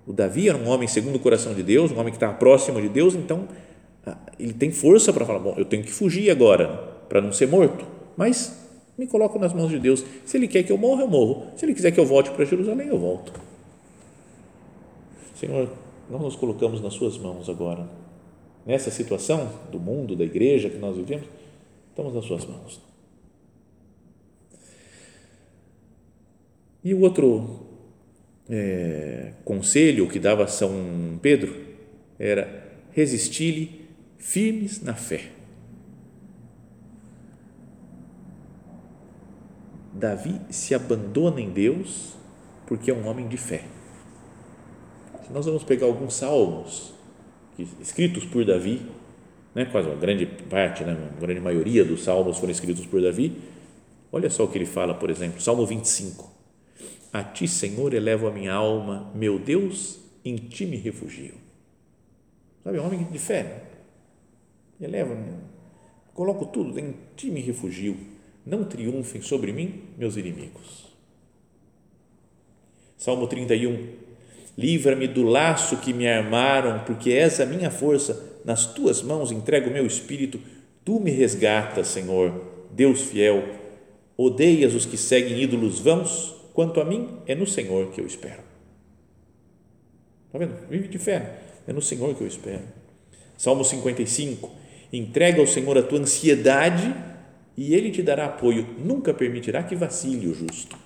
O 0.06 0.12
Davi 0.12 0.48
era 0.48 0.56
um 0.56 0.68
homem 0.68 0.88
segundo 0.88 1.16
o 1.16 1.20
coração 1.20 1.54
de 1.54 1.62
Deus, 1.62 1.92
um 1.92 1.98
homem 1.98 2.10
que 2.10 2.16
estava 2.16 2.34
próximo 2.34 2.80
de 2.80 2.88
Deus, 2.88 3.14
então 3.14 3.46
ah, 4.06 4.16
ele 4.38 4.52
tem 4.54 4.72
força 4.72 5.12
para 5.12 5.26
falar: 5.26 5.38
bom, 5.38 5.54
eu 5.56 5.64
tenho 5.64 5.82
que 5.82 5.92
fugir 5.92 6.30
agora 6.30 6.68
para 7.08 7.20
não 7.20 7.32
ser 7.32 7.46
morto, 7.46 7.84
mas 8.16 8.58
me 8.96 9.06
coloco 9.06 9.38
nas 9.38 9.52
mãos 9.52 9.70
de 9.70 9.78
Deus. 9.78 10.04
Se 10.24 10.36
Ele 10.36 10.46
quer 10.46 10.62
que 10.62 10.70
eu 10.70 10.78
morra, 10.78 11.02
eu 11.02 11.08
morro. 11.08 11.46
Se 11.56 11.64
Ele 11.64 11.74
quiser 11.74 11.90
que 11.90 11.98
eu 11.98 12.04
volte 12.04 12.30
para 12.30 12.44
Jerusalém, 12.44 12.88
eu 12.88 12.98
volto. 12.98 13.32
Senhor, 15.34 15.70
nós 16.10 16.20
nos 16.20 16.36
colocamos 16.36 16.80
nas 16.80 16.94
Suas 16.94 17.16
mãos 17.16 17.48
agora. 17.48 17.88
Nessa 18.66 18.90
situação 18.90 19.50
do 19.70 19.78
mundo, 19.78 20.16
da 20.16 20.24
igreja 20.24 20.68
que 20.68 20.76
nós 20.76 20.96
vivemos, 20.96 21.26
estamos 21.88 22.12
nas 22.12 22.24
Suas 22.24 22.44
mãos. 22.44 22.80
E 26.82 26.92
o 26.92 27.00
outro 27.00 27.60
é, 28.48 29.34
conselho 29.44 30.08
que 30.08 30.18
dava 30.18 30.46
São 30.48 31.18
Pedro 31.22 31.54
era 32.18 32.68
resistir-lhe 32.90 33.88
firmes 34.18 34.82
na 34.82 34.94
fé. 34.94 35.30
Davi 39.92 40.40
se 40.50 40.74
abandona 40.74 41.40
em 41.40 41.50
Deus 41.50 42.14
porque 42.66 42.90
é 42.90 42.94
um 42.94 43.06
homem 43.06 43.28
de 43.28 43.36
fé 43.36 43.64
nós 45.32 45.46
vamos 45.46 45.62
pegar 45.62 45.86
alguns 45.86 46.14
salmos 46.14 46.92
escritos 47.80 48.24
por 48.24 48.44
Davi, 48.44 48.80
né, 49.54 49.64
quase 49.66 49.88
uma 49.88 49.96
grande 49.96 50.26
parte, 50.26 50.84
né, 50.84 50.92
uma 50.94 51.20
grande 51.20 51.40
maioria 51.40 51.84
dos 51.84 52.04
salmos 52.04 52.38
foram 52.38 52.52
escritos 52.52 52.86
por 52.86 53.00
Davi. 53.00 53.36
Olha 54.12 54.30
só 54.30 54.44
o 54.44 54.48
que 54.48 54.58
ele 54.58 54.66
fala, 54.66 54.94
por 54.94 55.10
exemplo, 55.10 55.40
Salmo 55.40 55.64
25. 55.66 56.30
A 57.12 57.22
ti, 57.22 57.46
Senhor, 57.46 57.92
elevo 57.94 58.26
a 58.26 58.30
minha 58.30 58.52
alma, 58.52 59.10
meu 59.14 59.38
Deus, 59.38 60.00
em 60.24 60.36
ti 60.36 60.66
me 60.66 60.76
refugio. 60.76 61.34
Sabe, 62.64 62.78
um 62.78 62.86
homem 62.86 63.04
de 63.04 63.18
fé. 63.18 63.42
Né? 63.42 64.86
Eleva, 64.86 65.16
coloco 66.14 66.46
tudo, 66.46 66.78
em 66.78 66.94
ti 67.16 67.30
me 67.30 67.40
refugio. 67.40 67.96
Não 68.44 68.64
triunfem 68.64 69.20
sobre 69.20 69.52
mim 69.52 69.82
meus 69.98 70.16
inimigos. 70.16 70.88
Salmo 72.96 73.26
31 73.26 74.09
Livra-me 74.60 75.08
do 75.08 75.22
laço 75.22 75.78
que 75.78 75.90
me 75.90 76.06
armaram, 76.06 76.80
porque 76.80 77.12
és 77.12 77.40
a 77.40 77.46
minha 77.46 77.70
força. 77.70 78.40
Nas 78.44 78.66
tuas 78.66 79.00
mãos 79.00 79.32
entrego 79.32 79.70
o 79.70 79.72
meu 79.72 79.86
espírito. 79.86 80.38
Tu 80.84 81.00
me 81.00 81.10
resgatas, 81.10 81.88
Senhor, 81.88 82.44
Deus 82.70 83.00
fiel. 83.00 83.42
Odeias 84.18 84.74
os 84.74 84.84
que 84.84 84.98
seguem 84.98 85.40
ídolos 85.40 85.80
vãos, 85.80 86.34
quanto 86.52 86.78
a 86.78 86.84
mim, 86.84 87.08
é 87.26 87.34
no 87.34 87.46
Senhor 87.46 87.90
que 87.90 88.02
eu 88.02 88.06
espero. 88.06 88.42
Está 90.26 90.38
vendo? 90.38 90.54
Vive 90.68 90.88
de 90.88 90.98
fé. 90.98 91.38
É 91.66 91.72
no 91.72 91.80
Senhor 91.80 92.14
que 92.14 92.20
eu 92.20 92.26
espero. 92.26 92.64
Salmo 93.38 93.64
55. 93.64 94.50
Entrega 94.92 95.40
ao 95.40 95.46
Senhor 95.46 95.78
a 95.78 95.82
tua 95.82 96.00
ansiedade 96.00 96.94
e 97.56 97.74
Ele 97.74 97.90
te 97.90 98.02
dará 98.02 98.26
apoio. 98.26 98.66
Nunca 98.78 99.14
permitirá 99.14 99.62
que 99.62 99.74
vacile 99.74 100.26
o 100.26 100.34
justo. 100.34 100.76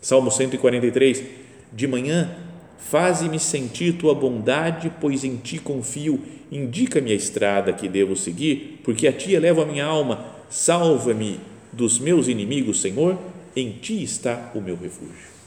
Salmo 0.00 0.30
143, 0.30 1.47
de 1.72 1.86
manhã, 1.86 2.36
faze-me 2.78 3.38
sentir 3.38 3.94
tua 3.94 4.14
bondade, 4.14 4.92
pois 5.00 5.24
em 5.24 5.36
ti 5.36 5.58
confio. 5.58 6.20
Indica-me 6.50 7.12
a 7.12 7.14
estrada 7.14 7.72
que 7.72 7.88
devo 7.88 8.16
seguir, 8.16 8.80
porque 8.82 9.06
a 9.06 9.12
ti 9.12 9.34
elevo 9.34 9.60
a 9.60 9.66
minha 9.66 9.84
alma. 9.84 10.24
Salva-me 10.48 11.38
dos 11.72 11.98
meus 11.98 12.28
inimigos, 12.28 12.80
Senhor, 12.80 13.18
em 13.54 13.72
ti 13.72 14.02
está 14.02 14.50
o 14.54 14.60
meu 14.60 14.76
refúgio. 14.76 15.38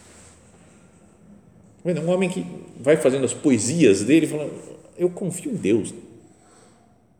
Um 1.83 2.09
homem 2.09 2.29
que 2.29 2.45
vai 2.79 2.95
fazendo 2.97 3.25
as 3.25 3.33
poesias 3.33 4.03
dele, 4.03 4.27
falando: 4.27 4.53
Eu 4.97 5.09
confio 5.09 5.51
em 5.51 5.55
Deus. 5.55 5.93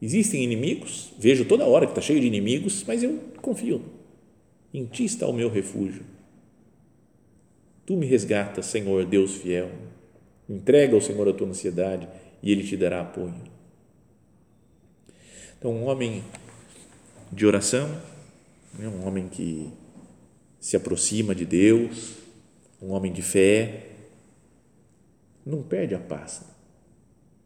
Existem 0.02 0.44
inimigos, 0.44 1.12
vejo 1.20 1.46
toda 1.46 1.66
hora 1.66 1.86
que 1.86 1.92
está 1.92 2.02
cheio 2.02 2.20
de 2.20 2.28
inimigos, 2.28 2.84
mas 2.88 3.04
eu 3.04 3.20
confio. 3.42 3.82
Em 4.74 4.86
ti 4.86 5.06
está 5.06 5.28
o 5.28 5.34
meu 5.34 5.50
refúgio. 5.50 6.04
Tu 7.92 7.98
me 7.98 8.06
resgatas, 8.06 8.68
Senhor, 8.68 9.04
Deus 9.06 9.36
fiel. 9.36 9.70
Entrega 10.48 10.96
ao 10.96 11.02
Senhor 11.02 11.28
a 11.28 11.34
tua 11.34 11.50
ansiedade 11.50 12.08
e 12.42 12.50
Ele 12.50 12.64
te 12.64 12.78
dará 12.78 13.02
apoio. 13.02 13.36
Então, 15.60 15.74
um 15.74 15.84
homem 15.84 16.24
de 17.34 17.46
oração, 17.46 17.90
né, 18.80 18.88
um 18.88 19.06
homem 19.06 19.28
que 19.28 19.70
se 20.58 20.78
aproxima 20.78 21.36
de 21.36 21.46
Deus, 21.46 22.14
um 22.82 22.92
homem 22.92 23.12
de 23.12 23.22
fé, 23.22 23.88
não 25.46 25.62
perde 25.62 25.94
a 25.94 26.00
paz, 26.00 26.46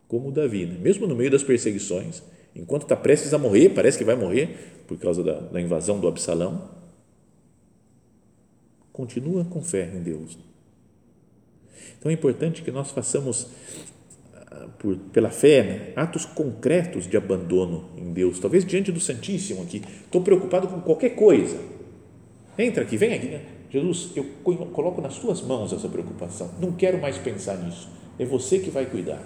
como 0.07 0.31
Davi, 0.31 0.67
né? 0.67 0.77
mesmo 0.79 1.07
no 1.07 1.15
meio 1.15 1.31
das 1.31 1.41
perseguições, 1.41 2.21
enquanto 2.55 2.83
está 2.83 2.95
prestes 2.95 3.33
a 3.33 3.39
morrer, 3.39 3.69
parece 3.69 3.97
que 3.97 4.03
vai 4.03 4.15
morrer 4.15 4.83
por 4.85 4.99
causa 4.99 5.23
da, 5.23 5.39
da 5.39 5.59
invasão 5.59 5.99
do 5.99 6.07
Absalão, 6.07 6.69
continua 8.95 9.43
com 9.43 9.61
fé 9.61 9.91
em 9.93 10.01
Deus. 10.01 10.37
Então 11.99 12.09
é 12.09 12.13
importante 12.13 12.61
que 12.61 12.71
nós 12.71 12.91
façamos 12.91 13.47
ah, 14.33 14.67
por, 14.79 14.95
pela 15.11 15.29
fé, 15.29 15.63
né, 15.63 15.93
atos 15.95 16.25
concretos 16.25 17.05
de 17.05 17.17
abandono 17.17 17.89
em 17.97 18.13
Deus, 18.13 18.39
talvez 18.39 18.65
diante 18.65 18.91
do 18.91 18.99
Santíssimo 18.99 19.63
aqui. 19.63 19.81
Estou 20.05 20.21
preocupado 20.21 20.67
com 20.69 20.79
qualquer 20.79 21.09
coisa. 21.09 21.59
Entra 22.57 22.83
aqui, 22.83 22.95
vem 22.95 23.13
aqui. 23.13 23.27
Né? 23.27 23.41
Jesus, 23.69 24.11
eu 24.15 24.23
coloco 24.71 25.01
nas 25.01 25.19
tuas 25.19 25.41
mãos 25.41 25.73
essa 25.73 25.89
preocupação. 25.89 26.49
Não 26.59 26.71
quero 26.71 26.97
mais 27.01 27.17
pensar 27.17 27.57
nisso. 27.57 27.89
É 28.17 28.23
você 28.23 28.59
que 28.59 28.69
vai 28.69 28.85
cuidar. 28.85 29.21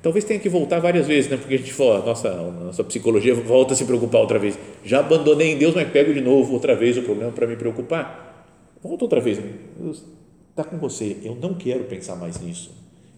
Talvez 0.00 0.24
tenha 0.24 0.38
que 0.38 0.48
voltar 0.48 0.78
várias 0.78 1.06
vezes, 1.06 1.30
né? 1.30 1.36
porque 1.36 1.54
a 1.54 1.58
gente 1.58 1.72
fala, 1.72 2.04
nossa, 2.04 2.30
nossa 2.30 2.84
psicologia 2.84 3.34
volta 3.34 3.74
a 3.74 3.76
se 3.76 3.84
preocupar 3.84 4.20
outra 4.20 4.38
vez. 4.38 4.56
Já 4.84 5.00
abandonei 5.00 5.52
em 5.52 5.58
Deus, 5.58 5.74
mas 5.74 5.90
pego 5.90 6.14
de 6.14 6.20
novo 6.20 6.52
outra 6.52 6.76
vez 6.76 6.96
o 6.96 7.02
problema 7.02 7.32
para 7.32 7.46
me 7.46 7.56
preocupar. 7.56 8.46
Volta 8.82 9.04
outra 9.04 9.20
vez. 9.20 9.38
Deus 9.76 10.04
está 10.50 10.62
com 10.62 10.78
você. 10.78 11.16
Eu 11.22 11.34
não 11.34 11.54
quero 11.54 11.84
pensar 11.84 12.14
mais 12.14 12.40
nisso. 12.40 12.70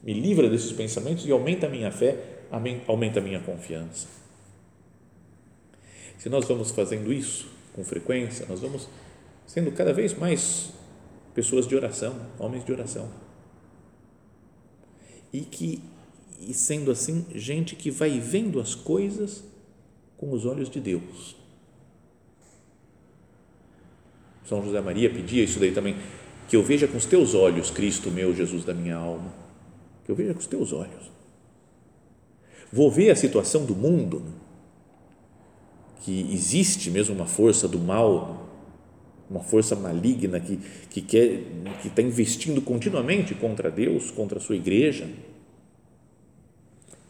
Me 0.02 0.14
livra 0.14 0.48
desses 0.48 0.72
pensamentos 0.72 1.26
e 1.26 1.30
aumenta 1.30 1.66
a 1.66 1.70
minha 1.70 1.90
fé, 1.90 2.16
aumenta 2.86 3.20
a 3.20 3.22
minha 3.22 3.40
confiança. 3.40 4.08
Se 6.16 6.30
nós 6.30 6.46
vamos 6.46 6.70
fazendo 6.70 7.12
isso 7.12 7.48
com 7.74 7.84
frequência, 7.84 8.46
nós 8.48 8.60
vamos 8.60 8.88
sendo 9.46 9.70
cada 9.72 9.92
vez 9.92 10.14
mais 10.14 10.70
pessoas 11.34 11.66
de 11.66 11.76
oração, 11.76 12.14
homens 12.38 12.64
de 12.64 12.72
oração. 12.72 13.08
E 15.32 15.40
que 15.40 15.82
e 16.40 16.54
sendo 16.54 16.90
assim, 16.90 17.26
gente 17.34 17.76
que 17.76 17.90
vai 17.90 18.18
vendo 18.18 18.60
as 18.60 18.74
coisas 18.74 19.44
com 20.16 20.32
os 20.32 20.44
olhos 20.46 20.70
de 20.70 20.80
Deus. 20.80 21.36
São 24.44 24.64
José 24.64 24.80
Maria 24.80 25.08
pedia 25.10 25.44
isso 25.44 25.60
daí 25.60 25.72
também, 25.72 25.96
que 26.48 26.56
eu 26.56 26.62
veja 26.62 26.88
com 26.88 26.96
os 26.96 27.06
teus 27.06 27.34
olhos, 27.34 27.70
Cristo 27.70 28.10
meu, 28.10 28.34
Jesus 28.34 28.64
da 28.64 28.74
minha 28.74 28.96
alma, 28.96 29.32
que 30.04 30.10
eu 30.10 30.16
veja 30.16 30.34
com 30.34 30.40
os 30.40 30.46
teus 30.46 30.72
olhos. 30.72 31.10
Vou 32.72 32.90
ver 32.90 33.10
a 33.10 33.16
situação 33.16 33.64
do 33.64 33.74
mundo, 33.74 34.24
que 36.00 36.32
existe 36.32 36.90
mesmo 36.90 37.14
uma 37.14 37.26
força 37.26 37.68
do 37.68 37.78
mal, 37.78 38.48
uma 39.28 39.40
força 39.40 39.76
maligna 39.76 40.40
que, 40.40 40.58
que 40.88 41.00
quer, 41.00 41.42
que 41.80 41.88
está 41.88 42.02
investindo 42.02 42.60
continuamente 42.60 43.34
contra 43.34 43.70
Deus, 43.70 44.10
contra 44.10 44.38
a 44.38 44.40
sua 44.40 44.56
igreja, 44.56 45.08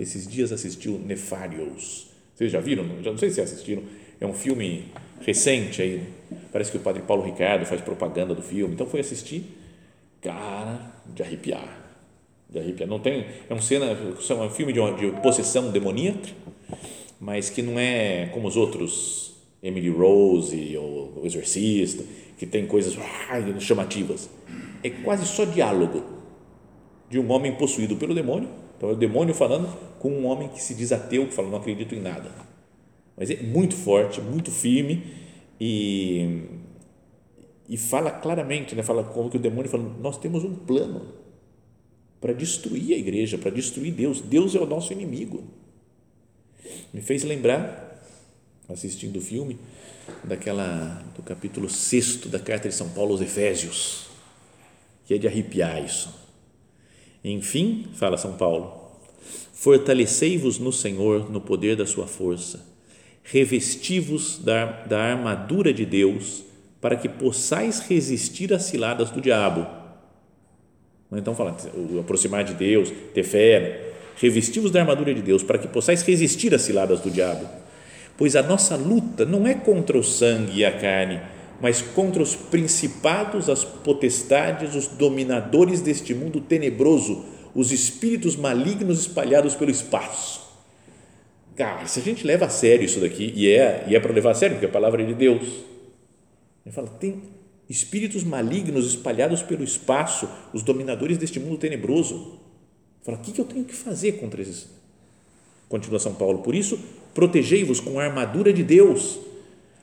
esses 0.00 0.26
dias 0.26 0.50
assistiu 0.50 0.98
Nefarious. 0.98 2.08
Vocês 2.34 2.50
já 2.50 2.58
viram? 2.58 2.86
Já 3.02 3.10
não 3.10 3.18
sei 3.18 3.28
se 3.28 3.40
assistiram. 3.40 3.82
É 4.18 4.26
um 4.26 4.32
filme 4.32 4.86
recente 5.20 5.82
aí. 5.82 6.02
Parece 6.50 6.70
que 6.70 6.78
o 6.78 6.80
padre 6.80 7.02
Paulo 7.02 7.22
Ricardo 7.22 7.66
faz 7.66 7.82
propaganda 7.82 8.34
do 8.34 8.40
filme. 8.40 8.72
Então 8.72 8.86
foi 8.86 9.00
assistir. 9.00 9.44
Cara, 10.22 10.90
de 11.14 11.22
arrepiar. 11.22 11.68
De 12.48 12.58
arrepiar. 12.58 12.88
Não 12.88 12.98
tem. 12.98 13.26
É 13.48 13.52
um 13.52 13.60
cena. 13.60 13.86
É 13.86 14.34
um 14.34 14.50
filme 14.50 14.72
de, 14.72 14.80
de 14.96 15.20
possessão 15.20 15.70
demoníaca, 15.70 16.30
mas 17.20 17.50
que 17.50 17.60
não 17.60 17.78
é 17.78 18.30
como 18.32 18.48
os 18.48 18.56
outros 18.56 19.34
Emily 19.62 19.90
Rose 19.90 20.78
ou 20.78 21.20
O 21.20 21.26
Exorcista, 21.26 22.02
que 22.38 22.46
tem 22.46 22.66
coisas 22.66 22.96
chamativas. 23.58 24.30
É 24.82 24.88
quase 24.88 25.26
só 25.26 25.44
diálogo 25.44 26.02
de 27.10 27.18
um 27.18 27.30
homem 27.30 27.54
possuído 27.54 27.96
pelo 27.96 28.14
demônio 28.14 28.48
então 28.80 28.88
é 28.88 28.92
o 28.94 28.96
demônio 28.96 29.34
falando 29.34 29.68
com 29.98 30.10
um 30.10 30.24
homem 30.24 30.48
que 30.48 30.62
se 30.62 30.74
diz 30.74 30.90
ateu, 30.90 31.26
que 31.26 31.34
fala, 31.34 31.50
não 31.50 31.58
acredito 31.58 31.94
em 31.94 32.00
nada. 32.00 32.30
Mas 33.14 33.28
é 33.28 33.36
muito 33.42 33.74
forte, 33.76 34.22
muito 34.22 34.50
firme 34.50 35.04
e, 35.60 36.44
e 37.68 37.76
fala 37.76 38.10
claramente, 38.10 38.74
né? 38.74 38.82
fala 38.82 39.04
como 39.04 39.28
que 39.28 39.36
o 39.36 39.38
demônio 39.40 39.70
fala, 39.70 39.82
nós 40.00 40.16
temos 40.16 40.44
um 40.44 40.54
plano 40.54 41.12
para 42.22 42.32
destruir 42.32 42.94
a 42.94 42.96
igreja, 42.96 43.36
para 43.36 43.50
destruir 43.50 43.92
Deus. 43.92 44.22
Deus 44.22 44.54
é 44.54 44.58
o 44.58 44.64
nosso 44.64 44.94
inimigo. 44.94 45.44
Me 46.90 47.02
fez 47.02 47.22
lembrar, 47.22 48.02
assistindo 48.66 49.18
o 49.18 49.20
filme, 49.20 49.58
daquela 50.24 51.04
do 51.14 51.22
capítulo 51.22 51.68
6 51.68 52.28
da 52.28 52.38
carta 52.38 52.66
de 52.66 52.74
São 52.74 52.88
Paulo 52.88 53.12
aos 53.12 53.20
Efésios, 53.20 54.06
que 55.04 55.12
é 55.12 55.18
de 55.18 55.26
arrepiar 55.26 55.84
isso 55.84 56.29
enfim, 57.24 57.86
fala 57.94 58.16
São 58.16 58.32
Paulo, 58.34 58.90
fortalecei-vos 59.52 60.58
no 60.58 60.72
Senhor 60.72 61.30
no 61.30 61.40
poder 61.40 61.76
da 61.76 61.86
sua 61.86 62.06
força, 62.06 62.64
revesti-vos 63.22 64.38
da, 64.38 64.64
da 64.64 64.98
armadura 64.98 65.72
de 65.72 65.84
Deus 65.84 66.42
para 66.80 66.96
que 66.96 67.08
possais 67.08 67.80
resistir 67.80 68.52
às 68.52 68.62
ciladas 68.62 69.10
do 69.10 69.20
diabo. 69.20 69.66
Então, 71.12 71.34
fala, 71.34 71.56
aproximar 71.98 72.44
de 72.44 72.54
Deus, 72.54 72.90
ter 73.12 73.24
fé, 73.24 73.60
né? 73.60 73.90
revesti-vos 74.16 74.70
da 74.70 74.80
armadura 74.80 75.12
de 75.12 75.22
Deus 75.22 75.42
para 75.42 75.58
que 75.58 75.66
possais 75.66 76.02
resistir 76.02 76.54
às 76.54 76.62
ciladas 76.62 77.00
do 77.00 77.10
diabo. 77.10 77.46
Pois 78.16 78.36
a 78.36 78.42
nossa 78.42 78.76
luta 78.76 79.24
não 79.24 79.46
é 79.46 79.54
contra 79.54 79.98
o 79.98 80.04
sangue 80.04 80.60
e 80.60 80.64
a 80.64 80.70
carne, 80.70 81.20
mas 81.60 81.82
contra 81.82 82.22
os 82.22 82.34
principados, 82.34 83.48
as 83.50 83.64
potestades, 83.64 84.74
os 84.74 84.86
dominadores 84.86 85.80
deste 85.80 86.14
mundo 86.14 86.40
tenebroso, 86.40 87.24
os 87.54 87.70
espíritos 87.70 88.36
malignos 88.36 89.00
espalhados 89.00 89.54
pelo 89.54 89.70
espaço. 89.70 90.40
Cara, 91.54 91.86
se 91.86 92.00
a 92.00 92.02
gente 92.02 92.26
leva 92.26 92.46
a 92.46 92.48
sério 92.48 92.84
isso 92.84 93.00
daqui, 93.00 93.32
e 93.36 93.50
é, 93.50 93.84
e 93.88 93.94
é 93.94 94.00
para 94.00 94.12
levar 94.12 94.30
a 94.30 94.34
sério, 94.34 94.56
porque 94.56 94.66
a 94.66 94.70
palavra 94.70 95.02
é 95.02 95.06
de 95.06 95.14
Deus, 95.14 95.42
ele 96.64 96.74
fala, 96.74 96.88
tem 96.88 97.22
espíritos 97.68 98.24
malignos 98.24 98.86
espalhados 98.86 99.42
pelo 99.42 99.62
espaço, 99.62 100.28
os 100.54 100.62
dominadores 100.62 101.18
deste 101.18 101.38
mundo 101.38 101.58
tenebroso. 101.58 102.38
Fala, 103.02 103.18
o 103.18 103.20
que 103.20 103.38
eu 103.38 103.44
tenho 103.44 103.64
que 103.64 103.74
fazer 103.74 104.12
contra 104.12 104.40
esses? 104.40 104.68
Continua 105.68 105.98
São 105.98 106.14
Paulo, 106.14 106.38
por 106.38 106.54
isso, 106.54 106.78
protegei-vos 107.14 107.80
com 107.80 108.00
a 108.00 108.04
armadura 108.04 108.52
de 108.52 108.64
Deus 108.64 109.20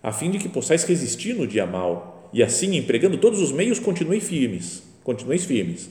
a 0.02 0.12
fim 0.12 0.32
de 0.32 0.40
que 0.40 0.50
possais 0.50 0.84
resistir 0.84 1.34
no 1.34 1.48
dia 1.48 1.66
mal, 1.66 2.30
e 2.34 2.44
assim, 2.44 2.76
empregando 2.76 3.18
todos 3.18 3.42
os 3.42 3.52
meios, 3.52 3.80
continuei 3.80 4.20
firmes, 4.20 4.84
continueis 5.04 5.46
firmes. 5.46 5.90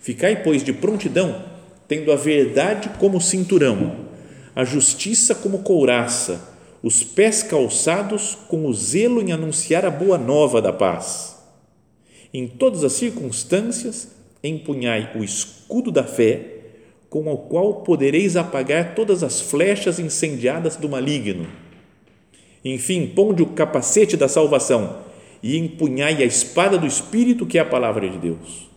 Ficai, 0.00 0.42
pois, 0.42 0.62
de 0.62 0.72
prontidão, 0.72 1.44
tendo 1.86 2.12
a 2.12 2.16
verdade 2.16 2.90
como 2.98 3.20
cinturão, 3.20 4.06
a 4.54 4.64
justiça 4.64 5.34
como 5.34 5.60
couraça, 5.60 6.56
os 6.82 7.02
pés 7.02 7.42
calçados 7.42 8.36
com 8.48 8.66
o 8.66 8.72
zelo 8.72 9.20
em 9.20 9.32
anunciar 9.32 9.84
a 9.84 9.90
boa 9.90 10.16
nova 10.16 10.62
da 10.62 10.72
paz. 10.72 11.36
Em 12.32 12.46
todas 12.46 12.84
as 12.84 12.92
circunstâncias, 12.92 14.08
empunhai 14.44 15.12
o 15.16 15.24
escudo 15.24 15.90
da 15.90 16.04
fé, 16.04 16.56
com 17.10 17.26
o 17.32 17.36
qual 17.36 17.82
podereis 17.82 18.36
apagar 18.36 18.94
todas 18.94 19.22
as 19.22 19.40
flechas 19.40 19.98
incendiadas 19.98 20.76
do 20.76 20.88
maligno 20.88 21.46
enfim, 22.64 23.06
ponde 23.06 23.42
o 23.42 23.46
capacete 23.46 24.16
da 24.16 24.28
salvação 24.28 24.98
e 25.42 25.56
empunhai 25.56 26.22
a 26.22 26.26
espada 26.26 26.76
do 26.76 26.86
Espírito, 26.86 27.46
que 27.46 27.58
é 27.58 27.60
a 27.60 27.64
palavra 27.64 28.08
de 28.08 28.18
Deus. 28.18 28.68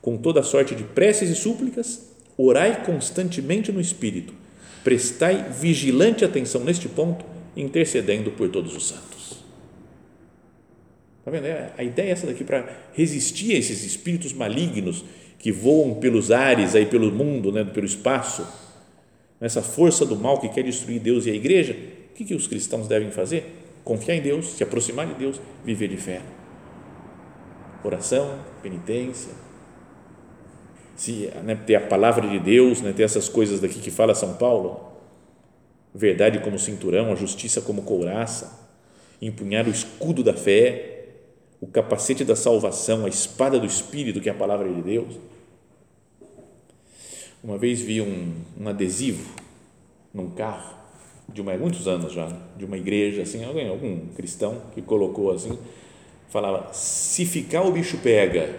Com 0.00 0.16
toda 0.16 0.42
sorte 0.42 0.74
de 0.74 0.84
preces 0.84 1.30
e 1.30 1.34
súplicas, 1.34 2.14
orai 2.36 2.84
constantemente 2.84 3.72
no 3.72 3.80
Espírito. 3.80 4.32
Prestai 4.84 5.50
vigilante 5.50 6.24
atenção 6.24 6.62
neste 6.62 6.88
ponto, 6.88 7.24
intercedendo 7.56 8.30
por 8.30 8.48
todos 8.48 8.76
os 8.76 8.86
santos. 8.86 9.44
Está 11.18 11.30
vendo? 11.32 11.46
É, 11.46 11.72
a 11.76 11.82
ideia 11.82 12.08
é 12.08 12.12
essa 12.12 12.26
daqui 12.26 12.44
para 12.44 12.68
resistir 12.92 13.56
a 13.56 13.58
esses 13.58 13.84
espíritos 13.84 14.32
malignos 14.32 15.04
que 15.40 15.50
voam 15.50 15.94
pelos 15.94 16.30
ares, 16.30 16.76
aí 16.76 16.86
pelo 16.86 17.10
mundo, 17.10 17.50
né, 17.50 17.64
pelo 17.64 17.84
espaço, 17.84 18.46
essa 19.40 19.60
força 19.60 20.06
do 20.06 20.14
mal 20.16 20.38
que 20.38 20.48
quer 20.48 20.62
destruir 20.62 21.00
Deus 21.00 21.26
e 21.26 21.30
a 21.30 21.34
igreja, 21.34 21.76
que, 22.16 22.24
que 22.24 22.34
os 22.34 22.46
cristãos 22.46 22.88
devem 22.88 23.10
fazer? 23.10 23.66
confiar 23.86 24.16
em 24.16 24.20
Deus, 24.20 24.46
se 24.48 24.64
aproximar 24.64 25.06
de 25.06 25.14
Deus, 25.14 25.40
viver 25.64 25.86
de 25.86 25.96
fé. 25.96 26.20
Oração, 27.84 28.40
penitência, 28.60 29.30
se, 30.96 31.30
né, 31.44 31.54
ter 31.54 31.76
a 31.76 31.86
palavra 31.86 32.28
de 32.28 32.40
Deus, 32.40 32.80
né, 32.80 32.92
ter 32.92 33.04
essas 33.04 33.28
coisas 33.28 33.60
daqui 33.60 33.78
que 33.78 33.92
fala 33.92 34.12
São 34.12 34.34
Paulo, 34.34 34.92
verdade 35.94 36.40
como 36.40 36.58
cinturão, 36.58 37.12
a 37.12 37.14
justiça 37.14 37.60
como 37.60 37.82
couraça, 37.82 38.68
empunhar 39.22 39.68
o 39.68 39.70
escudo 39.70 40.24
da 40.24 40.34
fé, 40.34 41.04
o 41.60 41.68
capacete 41.68 42.24
da 42.24 42.34
salvação, 42.34 43.06
a 43.06 43.08
espada 43.08 43.60
do 43.60 43.66
Espírito, 43.66 44.20
que 44.20 44.28
é 44.28 44.32
a 44.32 44.34
palavra 44.34 44.68
de 44.68 44.82
Deus. 44.82 45.14
Uma 47.42 47.56
vez 47.56 47.80
vi 47.80 48.00
um, 48.00 48.34
um 48.58 48.68
adesivo 48.68 49.30
num 50.12 50.28
carro, 50.28 50.74
de 51.28 51.40
uma, 51.40 51.56
muitos 51.56 51.88
anos 51.88 52.12
já, 52.12 52.30
de 52.56 52.64
uma 52.64 52.76
igreja, 52.76 53.22
assim, 53.22 53.44
alguém, 53.44 53.68
algum 53.68 54.06
cristão 54.14 54.62
que 54.74 54.82
colocou 54.82 55.32
assim, 55.32 55.58
falava: 56.28 56.72
se 56.72 57.26
ficar 57.26 57.62
o 57.62 57.72
bicho 57.72 57.98
pega, 57.98 58.50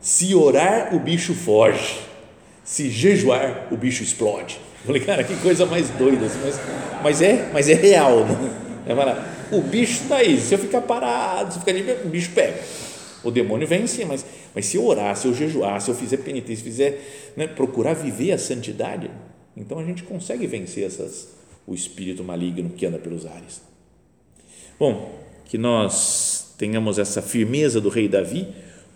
se 0.00 0.34
orar 0.34 0.94
o 0.94 0.98
bicho 0.98 1.34
foge, 1.34 2.00
se 2.62 2.90
jejuar 2.90 3.68
o 3.70 3.76
bicho 3.76 4.02
explode. 4.02 4.58
Eu 4.84 4.88
falei, 4.88 5.02
cara, 5.02 5.24
que 5.24 5.34
coisa 5.36 5.64
mais 5.64 5.88
doida, 5.90 6.26
assim, 6.26 6.38
mas, 6.44 6.60
mas, 7.02 7.22
é, 7.22 7.50
mas 7.54 7.68
é 7.70 7.74
real, 7.74 8.26
né? 8.26 8.60
O 9.50 9.60
bicho 9.60 10.02
está 10.02 10.16
aí, 10.16 10.38
se 10.38 10.54
eu 10.54 10.58
ficar 10.58 10.80
parado, 10.82 11.52
se 11.52 11.58
eu 11.58 11.60
ficar 11.60 11.72
de 11.72 12.06
o 12.06 12.10
bicho 12.10 12.32
pega. 12.34 12.60
O 13.22 13.30
demônio 13.30 13.66
vem 13.66 13.86
sim, 13.86 14.04
mas, 14.04 14.24
mas 14.54 14.66
se 14.66 14.76
eu 14.76 14.84
orar, 14.84 15.16
se 15.16 15.26
eu 15.26 15.34
jejuar, 15.34 15.80
se 15.80 15.90
eu 15.90 15.94
fizer 15.94 16.18
penitência, 16.18 16.56
se 16.56 16.62
fizer 16.62 17.32
né, 17.36 17.46
procurar 17.46 17.94
viver 17.94 18.32
a 18.32 18.38
santidade, 18.38 19.10
então 19.56 19.78
a 19.78 19.84
gente 19.84 20.02
consegue 20.02 20.46
vencer 20.46 20.84
essas, 20.84 21.28
o 21.66 21.74
espírito 21.74 22.22
maligno 22.22 22.70
que 22.70 22.86
anda 22.86 22.98
pelos 22.98 23.26
ares. 23.26 23.62
Bom, 24.78 25.18
que 25.44 25.56
nós 25.56 26.54
tenhamos 26.58 26.98
essa 26.98 27.22
firmeza 27.22 27.80
do 27.80 27.88
rei 27.88 28.08
Davi 28.08 28.48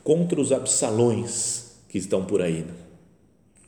contra 0.03 0.41
os 0.41 0.53
absalões 0.53 1.79
que 1.89 1.99
estão 1.99 2.25
por 2.25 2.43
aí, 2.43 2.61
né? 2.61 2.75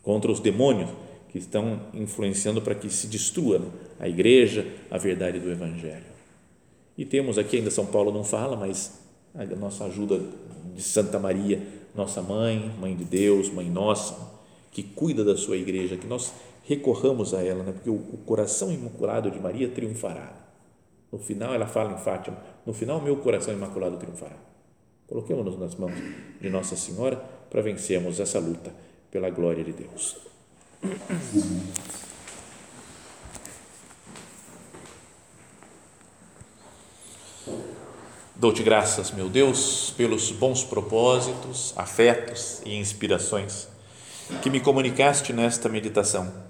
contra 0.02 0.30
os 0.30 0.40
demônios 0.40 0.90
que 1.28 1.38
estão 1.38 1.80
influenciando 1.94 2.60
para 2.60 2.74
que 2.74 2.90
se 2.90 3.06
destrua 3.06 3.62
a 3.98 4.08
igreja, 4.08 4.66
a 4.90 4.98
verdade 4.98 5.38
do 5.38 5.50
Evangelho. 5.50 6.10
E 6.98 7.04
temos 7.04 7.38
aqui, 7.38 7.58
ainda 7.58 7.70
São 7.70 7.86
Paulo 7.86 8.12
não 8.12 8.24
fala, 8.24 8.56
mas 8.56 8.98
a 9.34 9.44
nossa 9.44 9.84
ajuda 9.84 10.20
de 10.74 10.82
Santa 10.82 11.18
Maria, 11.18 11.62
nossa 11.94 12.20
mãe, 12.20 12.72
mãe 12.80 12.96
de 12.96 13.04
Deus, 13.04 13.48
mãe 13.48 13.70
nossa, 13.70 14.16
que 14.72 14.82
cuida 14.82 15.24
da 15.24 15.36
sua 15.36 15.56
igreja, 15.56 15.96
que 15.96 16.06
nós 16.06 16.32
recorramos 16.70 17.34
a 17.34 17.42
ela, 17.44 17.64
né? 17.64 17.72
porque 17.72 17.90
o, 17.90 17.94
o 17.94 18.18
coração 18.24 18.70
imaculado 18.70 19.28
de 19.28 19.40
Maria 19.40 19.68
triunfará. 19.68 20.32
No 21.10 21.18
final, 21.18 21.52
ela 21.52 21.66
fala 21.66 21.92
em 21.92 21.98
Fátima: 21.98 22.36
no 22.64 22.72
final, 22.72 23.00
meu 23.00 23.16
coração 23.16 23.52
imaculado 23.52 23.96
triunfará. 23.96 24.36
Coloquemos-nos 25.08 25.58
nas 25.58 25.74
mãos 25.74 25.92
de 26.40 26.48
Nossa 26.48 26.76
Senhora 26.76 27.16
para 27.50 27.60
vencermos 27.60 28.20
essa 28.20 28.38
luta 28.38 28.72
pela 29.10 29.28
glória 29.30 29.64
de 29.64 29.72
Deus. 29.72 30.16
Dou-te 38.36 38.62
graças, 38.62 39.10
meu 39.10 39.28
Deus, 39.28 39.92
pelos 39.96 40.30
bons 40.30 40.62
propósitos, 40.62 41.74
afetos 41.76 42.62
e 42.64 42.76
inspirações 42.76 43.68
que 44.40 44.48
me 44.48 44.60
comunicaste 44.60 45.32
nesta 45.32 45.68
meditação. 45.68 46.49